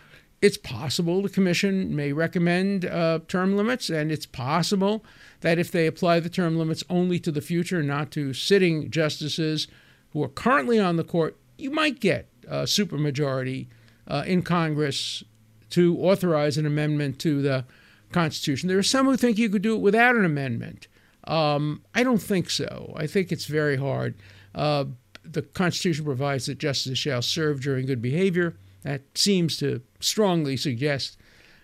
it's 0.43 0.57
possible 0.57 1.21
the 1.21 1.29
commission 1.29 1.95
may 1.95 2.11
recommend 2.11 2.83
uh, 2.83 3.19
term 3.29 3.55
limits, 3.55 3.89
and 3.89 4.11
it's 4.11 4.25
possible 4.25 5.05
that 5.39 5.57
if 5.57 5.71
they 5.71 5.87
apply 5.87 6.19
the 6.19 6.27
term 6.29 6.57
limits 6.57 6.83
only 6.89 7.17
to 7.17 7.31
the 7.31 7.39
future, 7.39 7.81
not 7.81 8.11
to 8.11 8.33
sitting 8.33 8.91
justices 8.91 9.69
who 10.11 10.21
are 10.21 10.27
currently 10.27 10.77
on 10.77 10.97
the 10.97 11.03
court, 11.05 11.37
you 11.57 11.71
might 11.71 12.01
get 12.01 12.27
a 12.45 12.63
supermajority 12.63 13.67
uh, 14.05 14.25
in 14.27 14.41
Congress 14.41 15.23
to 15.69 15.97
authorize 15.99 16.57
an 16.57 16.65
amendment 16.65 17.19
to 17.19 17.41
the 17.41 17.63
Constitution. 18.11 18.67
There 18.67 18.77
are 18.77 18.83
some 18.83 19.05
who 19.05 19.15
think 19.15 19.37
you 19.37 19.49
could 19.49 19.61
do 19.61 19.75
it 19.75 19.81
without 19.81 20.17
an 20.17 20.25
amendment. 20.25 20.89
Um, 21.23 21.83
I 21.95 22.03
don't 22.03 22.21
think 22.21 22.49
so. 22.49 22.93
I 22.97 23.07
think 23.07 23.31
it's 23.31 23.45
very 23.45 23.77
hard. 23.77 24.15
Uh, 24.53 24.85
the 25.23 25.41
Constitution 25.41 26.03
provides 26.03 26.47
that 26.47 26.57
justices 26.57 26.97
shall 26.97 27.21
serve 27.21 27.61
during 27.61 27.85
good 27.85 28.01
behavior. 28.01 28.57
That 28.81 29.03
seems 29.15 29.55
to 29.57 29.81
strongly 30.03 30.57
suggest 30.57 31.17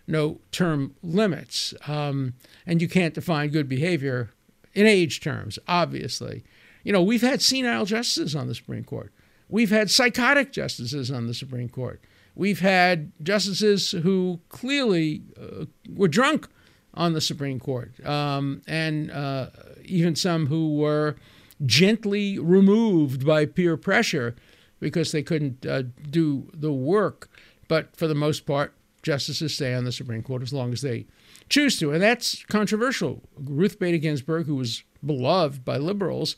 no 0.08 0.40
term 0.52 0.96
limits. 1.04 1.74
Um, 1.88 2.34
and 2.66 2.82
you 2.82 2.88
can't 2.88 3.14
define 3.14 3.50
good 3.50 3.70
behavior 3.70 4.30
in 4.74 4.88
age 4.88 5.22
terms, 5.22 5.60
obviously. 5.68 6.44
You 6.84 6.94
know, 6.94 7.04
we've 7.04 7.22
had 7.22 7.42
senile 7.42 7.86
justices 7.86 8.36
on 8.36 8.48
the 8.48 8.56
Supreme 8.56 8.84
Court, 8.84 9.12
we've 9.50 9.70
had 9.70 9.90
psychotic 9.92 10.52
justices 10.52 11.12
on 11.12 11.28
the 11.28 11.34
Supreme 11.34 11.70
Court, 11.70 12.02
we've 12.36 12.62
had 12.62 13.12
justices 13.22 13.92
who 13.92 14.40
clearly 14.50 15.24
uh, 15.40 15.66
were 15.94 16.08
drunk 16.08 16.48
on 16.94 17.14
the 17.14 17.22
Supreme 17.22 17.60
Court, 17.60 17.94
um, 18.06 18.62
and 18.68 19.12
uh, 19.12 19.48
even 19.86 20.16
some 20.16 20.48
who 20.48 20.76
were 20.78 21.16
gently 21.66 22.40
removed 22.40 23.26
by 23.26 23.46
peer 23.46 23.78
pressure 23.78 24.36
because 24.80 25.12
they 25.12 25.22
couldn't 25.22 25.66
uh, 25.66 25.84
do 26.10 26.50
the 26.54 26.72
work. 26.72 27.30
But 27.70 27.96
for 27.96 28.08
the 28.08 28.16
most 28.16 28.46
part, 28.46 28.74
justices 29.02 29.56
stay 29.56 29.74
on 29.74 29.86
the 29.86 29.94
Supreme 29.94 30.24
Court 30.24 30.42
as 30.42 30.52
long 30.52 30.74
as 30.74 30.82
they 30.82 31.06
choose 31.48 31.80
to. 31.80 31.94
And 31.94 32.02
that's 32.02 32.44
controversial. 32.46 33.22
Ruth 33.38 33.80
Bader 33.80 33.98
Ginsburg, 33.98 34.46
who 34.46 34.56
was 34.56 34.84
beloved 35.06 35.64
by 35.64 35.78
liberals, 35.78 36.36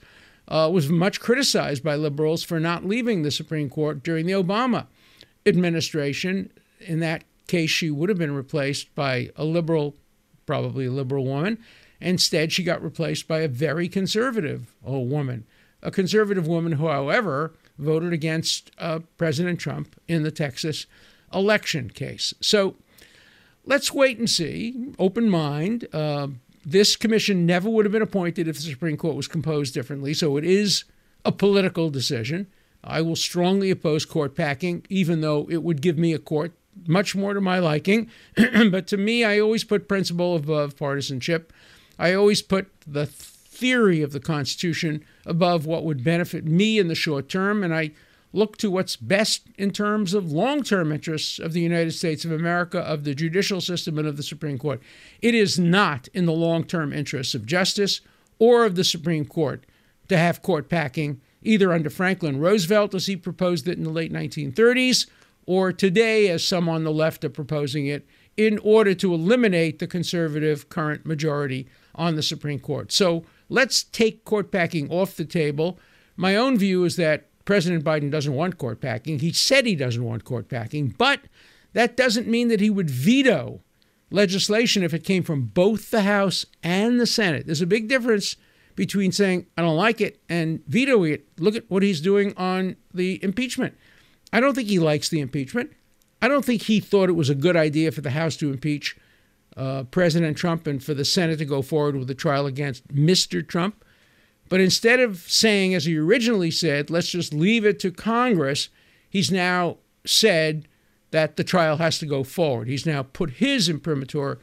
uh, 0.47 0.69
was 0.71 0.89
much 0.89 1.19
criticized 1.19 1.83
by 1.83 1.95
liberals 1.95 2.43
for 2.43 2.59
not 2.59 2.85
leaving 2.85 3.23
the 3.23 3.31
Supreme 3.31 3.69
Court 3.69 4.03
during 4.03 4.27
the 4.27 4.33
Obama 4.33 4.85
administration. 5.45 6.51
In 6.79 6.99
that 6.99 7.23
case, 7.47 7.69
she 7.69 7.89
would 7.89 8.09
have 8.09 8.17
been 8.17 8.35
replaced 8.35 8.93
by 8.93 9.29
a 9.35 9.43
liberal, 9.45 9.95
probably 10.45 10.85
a 10.85 10.91
liberal 10.91 11.25
woman. 11.25 11.57
Instead, 11.99 12.51
she 12.51 12.63
got 12.63 12.83
replaced 12.83 13.27
by 13.27 13.39
a 13.39 13.47
very 13.47 13.87
conservative 13.87 14.75
old 14.83 15.09
woman. 15.09 15.45
A 15.83 15.91
conservative 15.91 16.47
woman 16.47 16.73
who, 16.73 16.87
however, 16.87 17.53
voted 17.77 18.13
against 18.13 18.71
uh, 18.77 18.99
President 19.17 19.59
Trump 19.59 19.99
in 20.07 20.23
the 20.23 20.31
Texas 20.31 20.85
election 21.33 21.89
case. 21.89 22.33
So 22.41 22.75
let's 23.65 23.93
wait 23.93 24.17
and 24.17 24.29
see. 24.29 24.93
Open 24.99 25.29
mind. 25.29 25.87
Uh, 25.93 26.27
this 26.65 26.95
commission 26.95 27.45
never 27.45 27.69
would 27.69 27.85
have 27.85 27.91
been 27.91 28.01
appointed 28.01 28.47
if 28.47 28.55
the 28.57 28.61
Supreme 28.61 28.97
Court 28.97 29.15
was 29.15 29.27
composed 29.27 29.73
differently. 29.73 30.13
So 30.13 30.37
it 30.37 30.43
is 30.43 30.83
a 31.25 31.31
political 31.31 31.89
decision. 31.89 32.47
I 32.83 33.01
will 33.01 33.15
strongly 33.15 33.69
oppose 33.69 34.05
court 34.05 34.35
packing, 34.35 34.85
even 34.89 35.21
though 35.21 35.47
it 35.49 35.63
would 35.63 35.81
give 35.81 35.97
me 35.97 36.13
a 36.13 36.19
court 36.19 36.53
much 36.87 37.15
more 37.15 37.33
to 37.33 37.41
my 37.41 37.59
liking. 37.59 38.09
but 38.71 38.87
to 38.87 38.97
me, 38.97 39.23
I 39.23 39.39
always 39.39 39.63
put 39.63 39.87
principle 39.87 40.35
above 40.35 40.77
partisanship. 40.77 41.53
I 41.99 42.13
always 42.13 42.41
put 42.41 42.71
the 42.87 43.05
theory 43.05 44.01
of 44.01 44.11
the 44.11 44.19
Constitution 44.19 45.05
above 45.25 45.65
what 45.65 45.83
would 45.83 46.03
benefit 46.03 46.45
me 46.45 46.79
in 46.79 46.87
the 46.87 46.95
short 46.95 47.29
term, 47.29 47.63
and 47.63 47.75
I 47.75 47.91
look 48.33 48.57
to 48.57 48.71
what's 48.71 48.95
best 48.95 49.47
in 49.57 49.71
terms 49.71 50.13
of 50.13 50.31
long 50.31 50.63
term 50.63 50.91
interests 50.91 51.39
of 51.39 51.53
the 51.53 51.61
United 51.61 51.91
States 51.91 52.25
of 52.25 52.31
America, 52.31 52.79
of 52.79 53.03
the 53.03 53.15
judicial 53.15 53.61
system, 53.61 53.97
and 53.97 54.07
of 54.07 54.17
the 54.17 54.23
Supreme 54.23 54.57
Court. 54.57 54.81
It 55.21 55.35
is 55.35 55.59
not 55.59 56.07
in 56.13 56.25
the 56.25 56.31
long 56.31 56.63
term 56.63 56.93
interests 56.93 57.35
of 57.35 57.45
justice 57.45 58.01
or 58.39 58.65
of 58.65 58.75
the 58.75 58.83
Supreme 58.83 59.25
Court 59.25 59.65
to 60.07 60.17
have 60.17 60.41
court 60.41 60.69
packing, 60.69 61.21
either 61.43 61.71
under 61.71 61.89
Franklin 61.89 62.39
Roosevelt 62.39 62.95
as 62.95 63.07
he 63.07 63.15
proposed 63.15 63.67
it 63.67 63.77
in 63.77 63.83
the 63.83 63.89
late 63.89 64.11
1930s, 64.11 65.07
or 65.45 65.71
today 65.71 66.27
as 66.27 66.45
some 66.45 66.67
on 66.67 66.83
the 66.83 66.91
left 66.91 67.23
are 67.23 67.29
proposing 67.29 67.87
it, 67.87 68.05
in 68.37 68.57
order 68.59 68.93
to 68.93 69.13
eliminate 69.13 69.79
the 69.79 69.87
conservative 69.87 70.69
current 70.69 71.05
majority 71.05 71.67
on 71.93 72.15
the 72.15 72.23
Supreme 72.23 72.59
Court. 72.59 72.91
So 72.91 73.25
let's 73.49 73.83
take 73.83 74.23
court 74.23 74.51
packing 74.51 74.89
off 74.89 75.15
the 75.15 75.25
table. 75.25 75.77
My 76.15 76.35
own 76.35 76.57
view 76.57 76.83
is 76.83 76.95
that 76.95 77.27
President 77.45 77.83
Biden 77.83 78.11
doesn't 78.11 78.33
want 78.33 78.57
court 78.57 78.81
packing. 78.81 79.19
He 79.19 79.31
said 79.31 79.65
he 79.65 79.75
doesn't 79.75 80.03
want 80.03 80.25
court 80.25 80.49
packing, 80.49 80.95
but 80.97 81.21
that 81.73 81.97
doesn't 81.97 82.27
mean 82.27 82.47
that 82.49 82.59
he 82.59 82.69
would 82.69 82.89
veto 82.89 83.61
legislation 84.09 84.83
if 84.83 84.93
it 84.93 85.03
came 85.03 85.23
from 85.23 85.43
both 85.43 85.89
the 85.89 86.01
House 86.01 86.45
and 86.61 86.99
the 86.99 87.07
Senate. 87.07 87.45
There's 87.45 87.61
a 87.61 87.67
big 87.67 87.87
difference 87.87 88.35
between 88.75 89.11
saying, 89.11 89.47
I 89.57 89.61
don't 89.61 89.77
like 89.77 90.01
it, 90.01 90.21
and 90.29 90.63
vetoing 90.67 91.13
it. 91.13 91.27
Look 91.39 91.55
at 91.55 91.69
what 91.69 91.83
he's 91.83 92.01
doing 92.01 92.33
on 92.37 92.75
the 92.93 93.23
impeachment. 93.23 93.77
I 94.33 94.39
don't 94.39 94.53
think 94.53 94.69
he 94.69 94.79
likes 94.79 95.09
the 95.09 95.19
impeachment. 95.19 95.71
I 96.21 96.27
don't 96.27 96.45
think 96.45 96.63
he 96.63 96.79
thought 96.79 97.09
it 97.09 97.13
was 97.13 97.29
a 97.29 97.35
good 97.35 97.55
idea 97.55 97.91
for 97.91 98.01
the 98.01 98.11
House 98.11 98.35
to 98.37 98.51
impeach 98.51 98.97
uh, 99.57 99.83
President 99.83 100.37
Trump 100.37 100.67
and 100.67 100.83
for 100.83 100.93
the 100.93 101.05
Senate 101.05 101.39
to 101.39 101.45
go 101.45 101.61
forward 101.61 101.95
with 101.95 102.09
a 102.09 102.15
trial 102.15 102.45
against 102.45 102.87
Mr. 102.89 103.45
Trump. 103.45 103.83
But 104.51 104.59
instead 104.59 104.99
of 104.99 105.19
saying, 105.31 105.73
as 105.73 105.85
he 105.85 105.97
originally 105.97 106.51
said, 106.51 106.89
let's 106.89 107.07
just 107.07 107.33
leave 107.33 107.65
it 107.65 107.79
to 107.79 107.89
Congress, 107.89 108.67
he's 109.09 109.31
now 109.31 109.77
said 110.05 110.67
that 111.11 111.37
the 111.37 111.45
trial 111.45 111.77
has 111.77 111.99
to 111.99 112.05
go 112.05 112.25
forward. 112.25 112.67
He's 112.67 112.85
now 112.85 113.03
put 113.03 113.35
his 113.35 113.69
imprimatur 113.69 114.39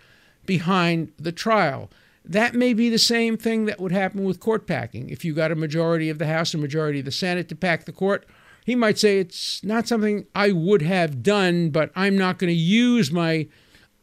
behind 0.46 1.12
the 1.18 1.30
trial. 1.30 1.90
That 2.24 2.54
may 2.54 2.72
be 2.72 2.88
the 2.88 2.98
same 2.98 3.36
thing 3.36 3.66
that 3.66 3.80
would 3.80 3.92
happen 3.92 4.24
with 4.24 4.40
court 4.40 4.66
packing. 4.66 5.10
If 5.10 5.26
you 5.26 5.34
got 5.34 5.52
a 5.52 5.54
majority 5.54 6.08
of 6.08 6.18
the 6.18 6.26
House 6.26 6.54
and 6.54 6.62
majority 6.62 7.00
of 7.00 7.04
the 7.04 7.12
Senate 7.12 7.50
to 7.50 7.54
pack 7.54 7.84
the 7.84 7.92
court, 7.92 8.24
he 8.64 8.74
might 8.74 8.98
say 8.98 9.18
it's 9.18 9.62
not 9.62 9.86
something 9.86 10.24
I 10.34 10.52
would 10.52 10.80
have 10.80 11.22
done, 11.22 11.68
but 11.68 11.90
I'm 11.94 12.16
not 12.16 12.38
going 12.38 12.48
to 12.48 12.58
use 12.58 13.12
my 13.12 13.46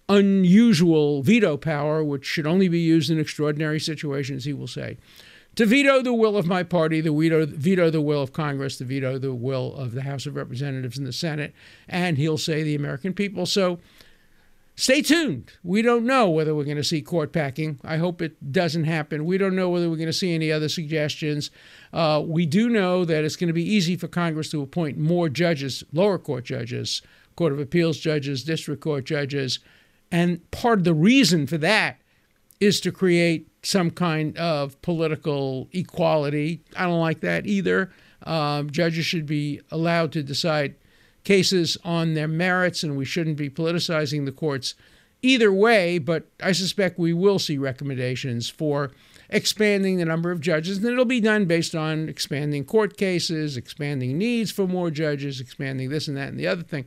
unusual 0.07 1.23
veto 1.23 1.57
power, 1.57 2.03
which 2.03 2.27
should 2.27 2.45
only 2.45 2.67
be 2.67 2.79
used 2.79 3.09
in 3.09 3.19
extraordinary 3.19 3.79
situations, 3.79 4.45
he 4.45 4.53
will 4.53 4.67
say, 4.67 4.97
to 5.55 5.65
veto 5.65 6.01
the 6.01 6.13
will 6.13 6.37
of 6.37 6.45
my 6.45 6.63
party, 6.63 7.01
the 7.01 7.13
veto, 7.13 7.45
veto 7.45 7.89
the 7.89 8.01
will 8.01 8.21
of 8.21 8.33
Congress, 8.33 8.77
to 8.77 8.85
veto 8.85 9.17
the 9.17 9.33
will 9.33 9.73
of 9.75 9.93
the 9.93 10.01
House 10.01 10.25
of 10.25 10.35
Representatives 10.35 10.97
and 10.97 11.07
the 11.07 11.13
Senate, 11.13 11.53
and 11.87 12.17
he'll 12.17 12.37
say 12.37 12.63
the 12.63 12.75
American 12.75 13.13
people. 13.13 13.45
So 13.45 13.79
stay 14.75 15.01
tuned. 15.01 15.53
We 15.63 15.81
don't 15.81 16.05
know 16.05 16.29
whether 16.29 16.53
we're 16.53 16.65
going 16.65 16.77
to 16.77 16.83
see 16.83 17.01
court 17.01 17.31
packing. 17.31 17.79
I 17.83 17.97
hope 17.97 18.21
it 18.21 18.51
doesn't 18.51 18.83
happen. 18.83 19.25
We 19.25 19.37
don't 19.37 19.55
know 19.55 19.69
whether 19.69 19.89
we're 19.89 19.95
going 19.95 20.07
to 20.07 20.13
see 20.13 20.33
any 20.33 20.51
other 20.51 20.69
suggestions. 20.69 21.51
Uh, 21.93 22.21
we 22.25 22.45
do 22.45 22.69
know 22.69 23.05
that 23.05 23.23
it's 23.23 23.37
going 23.37 23.47
to 23.47 23.53
be 23.53 23.63
easy 23.63 23.95
for 23.95 24.07
Congress 24.07 24.49
to 24.51 24.61
appoint 24.61 24.97
more 24.97 25.29
judges, 25.29 25.83
lower 25.93 26.17
court 26.17 26.45
judges, 26.45 27.01
Court 27.35 27.53
of 27.53 27.59
Appeals 27.59 27.97
judges, 27.97 28.43
district 28.43 28.81
court 28.81 29.05
judges, 29.05 29.59
and 30.11 30.49
part 30.51 30.79
of 30.79 30.85
the 30.85 30.93
reason 30.93 31.47
for 31.47 31.57
that 31.57 31.97
is 32.59 32.79
to 32.81 32.91
create 32.91 33.47
some 33.65 33.89
kind 33.89 34.37
of 34.37 34.79
political 34.81 35.67
equality. 35.73 36.61
I 36.75 36.83
don't 36.83 36.99
like 36.99 37.21
that 37.21 37.47
either. 37.47 37.91
Um, 38.23 38.69
judges 38.69 39.05
should 39.05 39.25
be 39.25 39.61
allowed 39.71 40.11
to 40.13 40.23
decide 40.23 40.75
cases 41.23 41.77
on 41.83 42.13
their 42.13 42.27
merits, 42.27 42.83
and 42.83 42.95
we 42.95 43.05
shouldn't 43.05 43.37
be 43.37 43.49
politicizing 43.49 44.25
the 44.25 44.31
courts 44.31 44.75
either 45.21 45.51
way. 45.51 45.97
But 45.97 46.27
I 46.41 46.51
suspect 46.51 46.99
we 46.99 47.13
will 47.13 47.39
see 47.39 47.57
recommendations 47.57 48.49
for 48.49 48.91
expanding 49.29 49.97
the 49.97 50.05
number 50.05 50.31
of 50.31 50.39
judges, 50.39 50.77
and 50.77 50.85
it'll 50.85 51.05
be 51.05 51.19
done 51.19 51.45
based 51.45 51.73
on 51.73 52.07
expanding 52.07 52.65
court 52.65 52.95
cases, 52.97 53.57
expanding 53.57 54.17
needs 54.17 54.51
for 54.51 54.67
more 54.67 54.91
judges, 54.91 55.39
expanding 55.39 55.89
this 55.89 56.07
and 56.07 56.15
that 56.17 56.29
and 56.29 56.39
the 56.39 56.47
other 56.47 56.63
thing. 56.63 56.85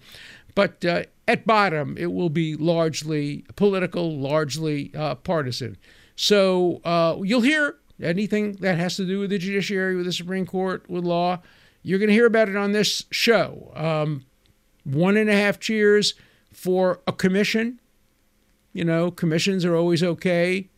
But 0.54 0.84
uh, 0.84 1.02
at 1.26 1.46
bottom, 1.46 1.96
it 1.98 2.12
will 2.12 2.30
be 2.30 2.54
largely 2.54 3.44
political, 3.56 4.16
largely 4.16 4.92
uh, 4.94 5.16
partisan. 5.16 5.76
So 6.20 6.80
uh, 6.84 7.18
you'll 7.22 7.42
hear 7.42 7.76
anything 8.02 8.54
that 8.54 8.76
has 8.76 8.96
to 8.96 9.06
do 9.06 9.20
with 9.20 9.30
the 9.30 9.38
judiciary, 9.38 9.94
with 9.94 10.04
the 10.04 10.12
Supreme 10.12 10.46
Court, 10.46 10.84
with 10.90 11.04
law. 11.04 11.38
You're 11.84 12.00
going 12.00 12.08
to 12.08 12.14
hear 12.14 12.26
about 12.26 12.48
it 12.48 12.56
on 12.56 12.72
this 12.72 13.04
show. 13.12 13.70
Um, 13.76 14.26
one 14.82 15.16
and 15.16 15.30
a 15.30 15.32
half 15.32 15.60
cheers 15.60 16.14
for 16.52 17.00
a 17.06 17.12
commission. 17.12 17.78
You 18.72 18.84
know, 18.84 19.12
commissions 19.12 19.64
are 19.64 19.76
always 19.76 20.02
okay. 20.02 20.68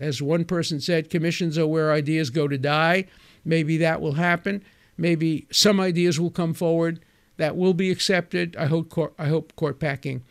As 0.00 0.20
one 0.20 0.44
person 0.44 0.80
said, 0.80 1.10
commissions 1.10 1.56
are 1.56 1.66
where 1.68 1.92
ideas 1.92 2.30
go 2.30 2.48
to 2.48 2.58
die. 2.58 3.04
Maybe 3.44 3.76
that 3.76 4.00
will 4.00 4.14
happen. 4.14 4.64
Maybe 4.96 5.46
some 5.52 5.78
ideas 5.78 6.18
will 6.18 6.30
come 6.30 6.54
forward 6.54 7.04
that 7.36 7.56
will 7.56 7.72
be 7.72 7.92
accepted. 7.92 8.56
I 8.56 8.66
hope 8.66 8.88
court, 8.88 9.14
I 9.16 9.28
hope 9.28 9.54
court 9.54 9.78
packing 9.78 10.24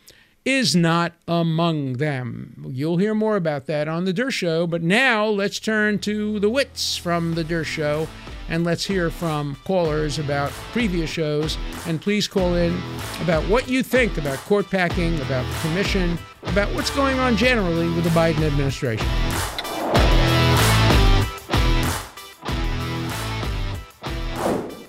is 0.48 0.74
not 0.74 1.12
among 1.28 1.94
them. 1.98 2.64
You'll 2.70 2.96
hear 2.96 3.14
more 3.14 3.36
about 3.36 3.66
that 3.66 3.86
on 3.86 4.06
the 4.06 4.14
Dershow. 4.14 4.38
Show, 4.38 4.66
but 4.66 4.82
now 4.82 5.26
let's 5.26 5.58
turn 5.58 5.98
to 6.00 6.38
the 6.38 6.48
wits 6.48 6.96
from 6.96 7.34
the 7.34 7.42
Dershow, 7.42 7.64
Show 7.64 8.08
and 8.48 8.64
let's 8.64 8.86
hear 8.86 9.10
from 9.10 9.56
callers 9.64 10.18
about 10.18 10.50
previous 10.72 11.10
shows. 11.10 11.58
And 11.86 12.00
please 12.00 12.26
call 12.26 12.54
in 12.54 12.80
about 13.20 13.42
what 13.48 13.68
you 13.68 13.82
think 13.82 14.16
about 14.16 14.38
court 14.38 14.70
packing, 14.70 15.20
about 15.20 15.44
the 15.52 15.68
commission, 15.68 16.18
about 16.44 16.72
what's 16.74 16.90
going 16.90 17.18
on 17.18 17.36
generally 17.36 17.88
with 17.90 18.04
the 18.04 18.10
Biden 18.10 18.42
administration. 18.42 19.06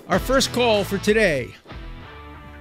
Our 0.08 0.18
first 0.18 0.52
call 0.52 0.84
for 0.84 0.98
today. 0.98 1.54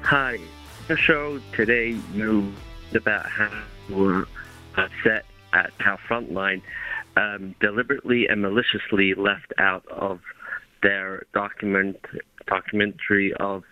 Hi. 0.01 0.39
The 0.87 0.97
show 0.97 1.39
today, 1.53 1.97
you 2.13 2.51
about 2.95 3.25
how 3.25 3.51
we're 3.89 4.25
upset 4.77 5.25
at 5.53 5.71
how 5.79 5.97
Frontline 6.07 6.61
um, 7.17 7.55
deliberately 7.59 8.27
and 8.27 8.41
maliciously 8.41 9.13
left 9.13 9.53
out 9.57 9.85
of 9.89 10.19
their 10.81 11.25
document 11.33 11.97
documentary 12.47 13.33
of 13.35 13.63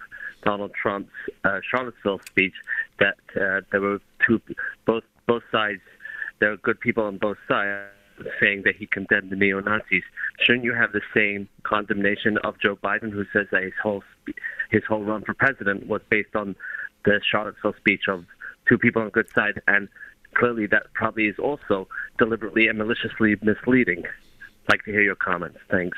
Donald 0.44 0.72
Trump's 0.74 1.12
uh, 1.44 1.60
Charlottesville 1.70 2.20
speech 2.26 2.54
that 3.00 3.18
uh, 3.36 3.62
there 3.72 3.82
were 3.82 4.00
two 4.26 4.42
both 4.86 5.04
both 5.26 5.44
sides 5.52 5.82
there 6.40 6.52
are 6.52 6.58
good 6.58 6.80
people 6.80 7.04
on 7.04 7.18
both 7.18 7.38
sides 7.48 7.90
saying 8.40 8.64
that 8.66 8.76
he 8.76 8.88
condemned 8.88 9.30
the 9.30 9.36
neo 9.36 9.60
Nazis. 9.60 10.04
Shouldn't 10.40 10.64
you 10.64 10.74
have 10.74 10.92
the 10.92 11.02
same 11.14 11.48
condemnation 11.64 12.38
of 12.40 12.60
Joe 12.60 12.76
Biden, 12.76 13.12
who 13.12 13.26
says 13.32 13.48
that 13.52 13.64
his 13.64 13.74
whole 13.82 14.04
his 14.70 14.84
whole 14.88 15.04
run 15.04 15.24
for 15.24 15.34
president 15.34 15.88
was 15.88 16.02
based 16.10 16.36
on 16.36 16.56
the 17.06 17.22
Charlottesville 17.24 17.76
speech 17.78 18.08
of 18.08 18.26
two 18.68 18.78
people 18.78 19.02
on 19.02 19.10
good 19.10 19.30
side, 19.34 19.62
and 19.68 19.88
clearly 20.34 20.68
that 20.68 20.94
probably 20.94 21.28
is 21.28 21.40
also 21.40 21.88
deliberately 22.18 22.68
and 22.68 22.78
maliciously 22.78 23.36
misleading. 23.42 24.04
I'd 24.06 24.74
like 24.74 24.84
to 24.86 24.92
hear 24.92 25.02
your 25.02 25.16
comments. 25.16 25.60
Thanks. 25.70 25.98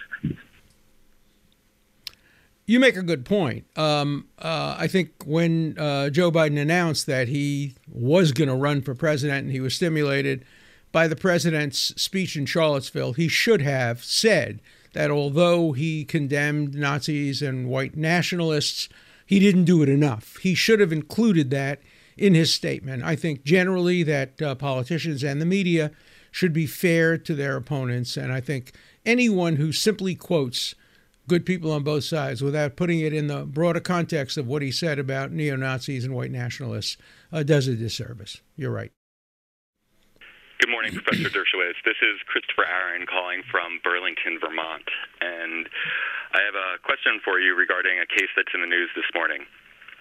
You 2.65 2.79
make 2.79 2.95
a 2.95 3.01
good 3.01 3.25
point. 3.25 3.65
Um, 3.75 4.27
uh, 4.37 4.75
I 4.77 4.87
think 4.87 5.23
when 5.25 5.75
uh, 5.79 6.11
Joe 6.11 6.31
Biden 6.31 6.61
announced 6.61 7.07
that 7.07 7.27
he 7.27 7.73
was 7.91 8.31
going 8.31 8.47
to 8.47 8.55
run 8.55 8.83
for 8.83 8.93
president 8.93 9.45
and 9.45 9.51
he 9.51 9.59
was 9.59 9.73
stimulated 9.73 10.45
by 10.91 11.07
the 11.07 11.15
president's 11.15 11.79
speech 11.99 12.35
in 12.35 12.45
Charlottesville, 12.45 13.13
he 13.13 13.27
should 13.27 13.63
have 13.63 14.03
said 14.03 14.59
that 14.93 15.09
although 15.09 15.71
he 15.71 16.05
condemned 16.05 16.75
Nazis 16.75 17.41
and 17.41 17.69
white 17.69 17.97
nationalists, 17.97 18.87
he 19.25 19.39
didn't 19.39 19.65
do 19.65 19.81
it 19.81 19.89
enough. 19.89 20.37
He 20.37 20.53
should 20.53 20.79
have 20.79 20.93
included 20.93 21.49
that 21.49 21.79
in 22.19 22.35
his 22.35 22.53
statement. 22.53 23.03
I 23.03 23.15
think 23.15 23.43
generally 23.43 24.03
that 24.03 24.41
uh, 24.41 24.55
politicians 24.55 25.23
and 25.23 25.41
the 25.41 25.45
media 25.45 25.91
should 26.31 26.53
be 26.53 26.67
fair 26.67 27.17
to 27.17 27.33
their 27.33 27.55
opponents, 27.55 28.17
and 28.17 28.31
I 28.31 28.41
think 28.41 28.73
anyone 29.05 29.55
who 29.55 29.71
simply 29.71 30.13
quotes 30.13 30.75
good 31.27 31.45
people 31.45 31.71
on 31.71 31.83
both 31.83 32.03
sides 32.03 32.41
without 32.41 32.75
putting 32.75 32.99
it 32.99 33.13
in 33.13 33.27
the 33.27 33.45
broader 33.45 33.79
context 33.79 34.37
of 34.37 34.47
what 34.47 34.61
he 34.61 34.71
said 34.71 34.99
about 34.99 35.31
neo 35.31 35.55
Nazis 35.55 36.03
and 36.03 36.13
white 36.13 36.31
nationalists 36.31 36.97
uh, 37.31 37.43
does 37.43 37.67
a 37.67 37.75
disservice. 37.75 38.41
You're 38.57 38.71
right. 38.71 38.91
Good 40.59 40.69
morning, 40.69 40.91
Professor 40.91 41.29
Dershowitz. 41.29 41.79
This 41.85 41.95
is 42.01 42.19
Christopher 42.27 42.65
Aaron 42.67 43.05
calling 43.07 43.43
from 43.49 43.79
Burlington, 43.81 44.39
Vermont. 44.41 44.83
And 45.21 45.69
I 46.33 46.41
have 46.43 46.55
a 46.55 46.83
question 46.83 47.21
for 47.23 47.39
you 47.39 47.55
regarding 47.55 47.97
a 47.97 48.05
case 48.05 48.27
that's 48.35 48.51
in 48.53 48.59
the 48.59 48.67
news 48.67 48.89
this 48.93 49.07
morning. 49.15 49.45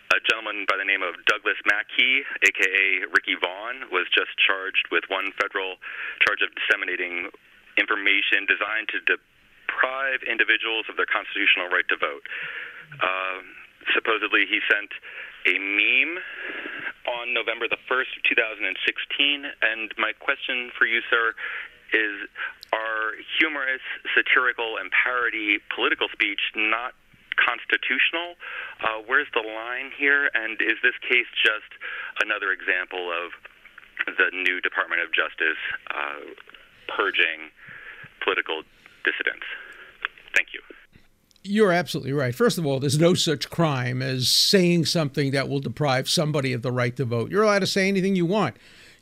A 0.09 0.21
gentleman 0.25 0.65
by 0.65 0.81
the 0.81 0.89
name 0.89 1.05
of 1.05 1.21
Douglas 1.29 1.61
Mackey, 1.69 2.25
aka 2.41 3.05
Ricky 3.13 3.37
Vaughn, 3.37 3.93
was 3.93 4.09
just 4.09 4.33
charged 4.41 4.89
with 4.89 5.05
one 5.13 5.37
federal 5.37 5.77
charge 6.25 6.41
of 6.41 6.49
disseminating 6.57 7.29
information 7.77 8.49
designed 8.49 8.89
to 8.89 9.05
deprive 9.05 10.25
individuals 10.25 10.89
of 10.89 10.97
their 10.97 11.05
constitutional 11.05 11.69
right 11.69 11.85
to 11.93 11.97
vote. 12.01 12.25
Uh, 13.05 13.45
supposedly, 13.93 14.49
he 14.49 14.65
sent 14.65 14.89
a 15.45 15.61
meme 15.61 16.17
on 17.21 17.37
November 17.37 17.69
the 17.69 17.81
1st, 17.85 18.25
2016. 18.25 19.45
And 19.61 19.93
my 20.01 20.17
question 20.17 20.73
for 20.73 20.89
you, 20.89 21.05
sir, 21.13 21.37
is 21.93 22.25
are 22.73 23.13
humorous, 23.41 23.85
satirical, 24.17 24.77
and 24.81 24.89
parody 24.93 25.61
political 25.73 26.09
speech 26.13 26.41
not 26.57 26.93
constitutional? 27.39 28.35
Uh, 28.83 29.01
where's 29.07 29.29
the 29.35 29.47
line 29.47 29.91
here? 29.97 30.31
And 30.35 30.61
is 30.61 30.79
this 30.83 30.99
case 31.07 31.31
just 31.39 31.71
another 32.23 32.51
example 32.53 33.11
of 33.11 33.33
the 34.07 34.31
new 34.35 34.61
Department 34.61 35.01
of 35.01 35.15
Justice 35.15 35.61
uh, 35.95 36.27
purging 36.91 37.55
political 38.23 38.63
dissidents? 39.05 39.47
Thank 40.35 40.49
you. 40.53 40.61
You're 41.45 41.73
absolutely 41.73 42.13
right. 42.13 42.35
First 42.35 42.59
of 42.59 42.67
all, 42.67 42.81
there's 42.81 42.99
no 42.99 43.15
such 43.15 43.49
crime 43.49 44.03
as 44.03 44.29
saying 44.29 44.85
something 44.85 45.31
that 45.31 45.49
will 45.49 45.61
deprive 45.61 46.09
somebody 46.09 46.53
of 46.53 46.63
the 46.63 46.73
right 46.73 46.95
to 46.97 47.05
vote. 47.05 47.31
You're 47.31 47.45
allowed 47.45 47.61
to 47.61 47.67
say 47.67 47.89
anything 47.89 48.17
you 48.17 48.27
want 48.27 48.57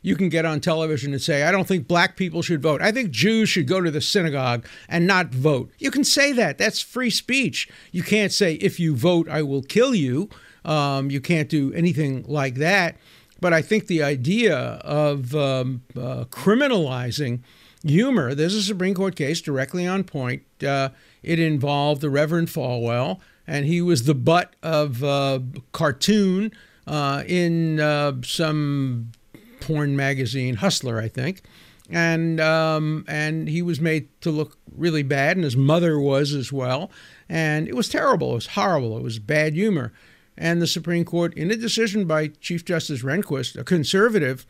you 0.07 0.15
can 0.15 0.29
get 0.29 0.45
on 0.45 0.61
television 0.61 1.11
and 1.11 1.21
say, 1.21 1.43
I 1.43 1.51
don't 1.51 1.67
think 1.67 1.85
black 1.85 2.15
people 2.15 2.41
should 2.41 2.61
vote. 2.61 2.81
I 2.81 2.93
think 2.93 3.11
Jews 3.11 3.49
should 3.49 3.67
go 3.67 3.81
to 3.81 3.91
the 3.91 3.99
synagogue 3.99 4.65
and 4.87 5.05
not 5.05 5.33
vote. 5.33 5.69
You 5.79 5.91
can 5.91 6.05
say 6.05 6.31
that. 6.31 6.57
That's 6.57 6.81
free 6.81 7.09
speech. 7.09 7.67
You 7.91 8.03
can't 8.03 8.31
say, 8.31 8.53
if 8.53 8.79
you 8.79 8.95
vote, 8.95 9.27
I 9.27 9.41
will 9.41 9.61
kill 9.61 9.93
you. 9.93 10.29
Um, 10.63 11.11
you 11.11 11.19
can't 11.19 11.49
do 11.49 11.73
anything 11.73 12.23
like 12.25 12.55
that. 12.55 12.95
But 13.41 13.51
I 13.51 13.61
think 13.61 13.87
the 13.87 14.01
idea 14.01 14.57
of 14.57 15.35
um, 15.35 15.81
uh, 15.93 16.23
criminalizing 16.29 17.41
humor, 17.83 18.33
there's 18.33 18.55
a 18.55 18.63
Supreme 18.63 18.95
Court 18.95 19.17
case 19.17 19.41
directly 19.41 19.85
on 19.85 20.05
point. 20.05 20.43
Uh, 20.63 20.89
it 21.21 21.37
involved 21.37 21.99
the 21.99 22.09
Reverend 22.09 22.47
Falwell, 22.47 23.19
and 23.45 23.65
he 23.65 23.81
was 23.81 24.05
the 24.05 24.15
butt 24.15 24.55
of 24.63 25.03
a 25.03 25.43
cartoon 25.73 26.53
uh, 26.87 27.23
in 27.27 27.81
uh, 27.81 28.13
some 28.23 29.11
porn 29.67 29.95
magazine, 29.97 30.55
Hustler, 30.55 30.99
I 30.99 31.09
think. 31.09 31.41
And 31.89 32.39
um, 32.41 33.05
and 33.07 33.47
he 33.47 33.61
was 33.61 33.79
made 33.79 34.09
to 34.21 34.31
look 34.31 34.57
really 34.75 35.03
bad, 35.03 35.37
and 35.37 35.43
his 35.43 35.55
mother 35.55 35.99
was 35.99 36.33
as 36.33 36.51
well. 36.51 36.91
And 37.29 37.67
it 37.67 37.75
was 37.75 37.87
terrible. 37.87 38.31
It 38.31 38.35
was 38.35 38.47
horrible. 38.47 38.97
It 38.97 39.03
was 39.03 39.19
bad 39.19 39.53
humor. 39.53 39.93
And 40.37 40.61
the 40.61 40.67
Supreme 40.67 41.05
Court, 41.05 41.33
in 41.35 41.49
a 41.49 41.55
decision 41.55 42.05
by 42.05 42.27
Chief 42.27 42.63
Justice 42.63 43.03
Rehnquist, 43.03 43.57
a 43.57 43.63
conservative, 43.63 44.45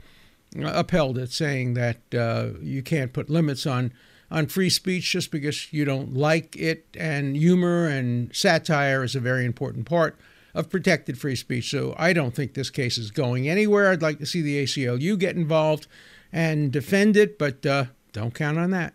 uh, 0.57 0.71
upheld 0.73 1.17
it, 1.17 1.31
saying 1.31 1.75
that 1.75 1.97
uh, 2.13 2.59
you 2.61 2.81
can't 2.81 3.13
put 3.13 3.29
limits 3.29 3.65
on 3.65 3.93
on 4.29 4.47
free 4.47 4.69
speech 4.69 5.11
just 5.11 5.31
because 5.31 5.71
you 5.71 5.85
don't 5.85 6.13
like 6.13 6.55
it. 6.55 6.85
And 6.97 7.35
humor 7.37 7.87
and 7.87 8.35
satire 8.35 9.03
is 9.03 9.15
a 9.15 9.19
very 9.19 9.45
important 9.45 9.85
part 9.85 10.17
of 10.57 10.69
protected 10.69 11.17
free 11.17 11.35
speech. 11.35 11.69
So 11.69 11.93
I 11.97 12.13
don't 12.13 12.33
think 12.33 12.53
this 12.53 12.69
case 12.69 12.97
is 12.97 13.11
going 13.11 13.47
anywhere. 13.47 13.91
I'd 13.91 14.01
like 14.01 14.19
to 14.19 14.25
see 14.25 14.41
the 14.41 14.63
ACLU 14.63 15.17
get 15.17 15.35
involved 15.35 15.87
and 16.33 16.71
defend 16.71 17.15
it, 17.15 17.37
but 17.37 17.65
uh, 17.65 17.85
don't 18.11 18.33
count 18.33 18.57
on 18.57 18.71
that. 18.71 18.93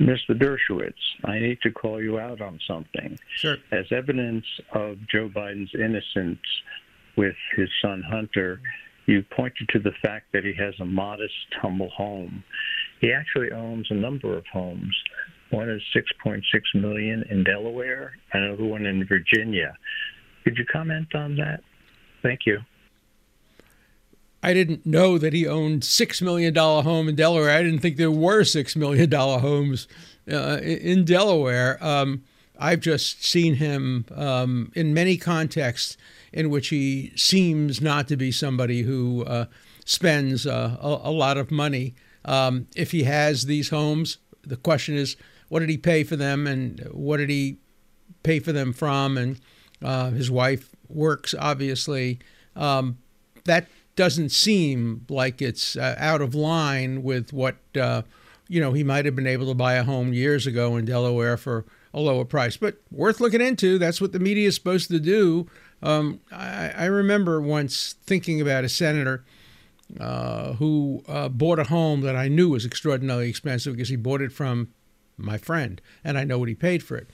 Mr. 0.00 0.30
Dershowitz, 0.30 0.92
I 1.24 1.38
need 1.38 1.58
to 1.62 1.70
call 1.70 2.02
you 2.02 2.18
out 2.18 2.40
on 2.40 2.58
something. 2.66 3.18
Sure. 3.36 3.56
As 3.72 3.86
evidence 3.90 4.44
of 4.72 4.98
Joe 5.08 5.28
Biden's 5.28 5.70
innocence 5.74 6.40
with 7.16 7.36
his 7.56 7.68
son 7.80 8.02
Hunter, 8.02 8.60
you 9.06 9.24
pointed 9.34 9.68
to 9.70 9.78
the 9.78 9.92
fact 10.02 10.26
that 10.32 10.44
he 10.44 10.52
has 10.54 10.74
a 10.80 10.84
modest, 10.84 11.32
humble 11.62 11.90
home. 11.90 12.44
He 13.00 13.12
actually 13.12 13.52
owns 13.52 13.86
a 13.90 13.94
number 13.94 14.36
of 14.36 14.44
homes. 14.52 14.94
One 15.50 15.70
is 15.70 15.82
6.6 15.94 16.42
million 16.74 17.24
in 17.30 17.44
Delaware, 17.44 18.14
another 18.32 18.64
one 18.64 18.86
in 18.86 19.06
Virginia. 19.06 19.76
Could 20.44 20.56
you 20.56 20.64
comment 20.64 21.14
on 21.14 21.36
that? 21.36 21.60
Thank 22.22 22.40
you. 22.46 22.60
I 24.42 24.54
didn't 24.54 24.86
know 24.86 25.18
that 25.18 25.32
he 25.32 25.46
owned 25.46 25.82
six 25.84 26.22
million 26.22 26.54
dollar 26.54 26.82
home 26.82 27.08
in 27.08 27.16
Delaware. 27.16 27.50
I 27.50 27.62
didn't 27.62 27.80
think 27.80 27.96
there 27.96 28.10
were 28.12 28.44
six 28.44 28.76
million 28.76 29.10
dollar 29.10 29.40
homes 29.40 29.88
uh, 30.30 30.58
in 30.62 31.04
Delaware. 31.04 31.82
Um, 31.84 32.22
I've 32.58 32.80
just 32.80 33.24
seen 33.24 33.54
him 33.54 34.06
um, 34.14 34.72
in 34.74 34.94
many 34.94 35.16
contexts 35.16 35.96
in 36.32 36.50
which 36.50 36.68
he 36.68 37.12
seems 37.16 37.80
not 37.80 38.08
to 38.08 38.16
be 38.16 38.30
somebody 38.30 38.82
who 38.82 39.24
uh, 39.24 39.46
spends 39.84 40.46
uh, 40.46 40.76
a, 40.80 41.08
a, 41.08 41.10
lot 41.10 41.38
of 41.38 41.50
money. 41.50 41.94
Um, 42.26 42.66
if 42.76 42.90
he 42.90 43.04
has 43.04 43.46
these 43.46 43.70
homes, 43.70 44.18
the 44.42 44.56
question 44.56 44.94
is, 44.96 45.16
what 45.48 45.60
did 45.60 45.70
he 45.70 45.78
pay 45.78 46.04
for 46.04 46.16
them, 46.16 46.46
and 46.46 46.80
what 46.92 47.18
did 47.18 47.30
he 47.30 47.58
pay 48.22 48.40
for 48.40 48.52
them 48.52 48.72
from? 48.72 49.16
And 49.16 49.40
uh, 49.82 50.10
his 50.10 50.30
wife 50.30 50.74
works, 50.88 51.34
obviously. 51.38 52.18
Um, 52.54 52.98
that 53.44 53.68
doesn't 53.94 54.30
seem 54.30 55.06
like 55.08 55.40
it's 55.40 55.76
uh, 55.76 55.94
out 55.98 56.20
of 56.20 56.34
line 56.34 57.02
with 57.02 57.32
what 57.32 57.56
uh, 57.80 58.02
you 58.48 58.60
know 58.60 58.72
he 58.72 58.84
might 58.84 59.04
have 59.04 59.16
been 59.16 59.26
able 59.26 59.46
to 59.46 59.54
buy 59.54 59.74
a 59.74 59.84
home 59.84 60.12
years 60.12 60.46
ago 60.46 60.76
in 60.76 60.84
Delaware 60.84 61.36
for 61.36 61.64
a 61.94 62.00
lower 62.00 62.24
price, 62.24 62.56
but 62.56 62.76
worth 62.90 63.20
looking 63.20 63.40
into. 63.40 63.78
That's 63.78 64.00
what 64.00 64.12
the 64.12 64.18
media 64.18 64.48
is 64.48 64.54
supposed 64.54 64.90
to 64.90 65.00
do. 65.00 65.48
Um, 65.82 66.20
I, 66.30 66.72
I, 66.76 66.84
remember 66.86 67.40
once 67.40 67.94
thinking 68.04 68.40
about 68.40 68.64
a 68.64 68.68
senator 68.68 69.24
uh, 70.00 70.54
who 70.54 71.02
uh, 71.08 71.28
bought 71.28 71.58
a 71.58 71.64
home 71.64 72.00
that 72.02 72.16
I 72.16 72.28
knew 72.28 72.50
was 72.50 72.66
extraordinarily 72.66 73.28
expensive 73.28 73.74
because 73.74 73.88
he 73.88 73.96
bought 73.96 74.20
it 74.20 74.32
from 74.32 74.68
my 75.16 75.38
friend, 75.38 75.80
and 76.04 76.18
I 76.18 76.24
know 76.24 76.38
what 76.38 76.48
he 76.48 76.54
paid 76.54 76.82
for 76.82 76.96
it. 76.96 77.08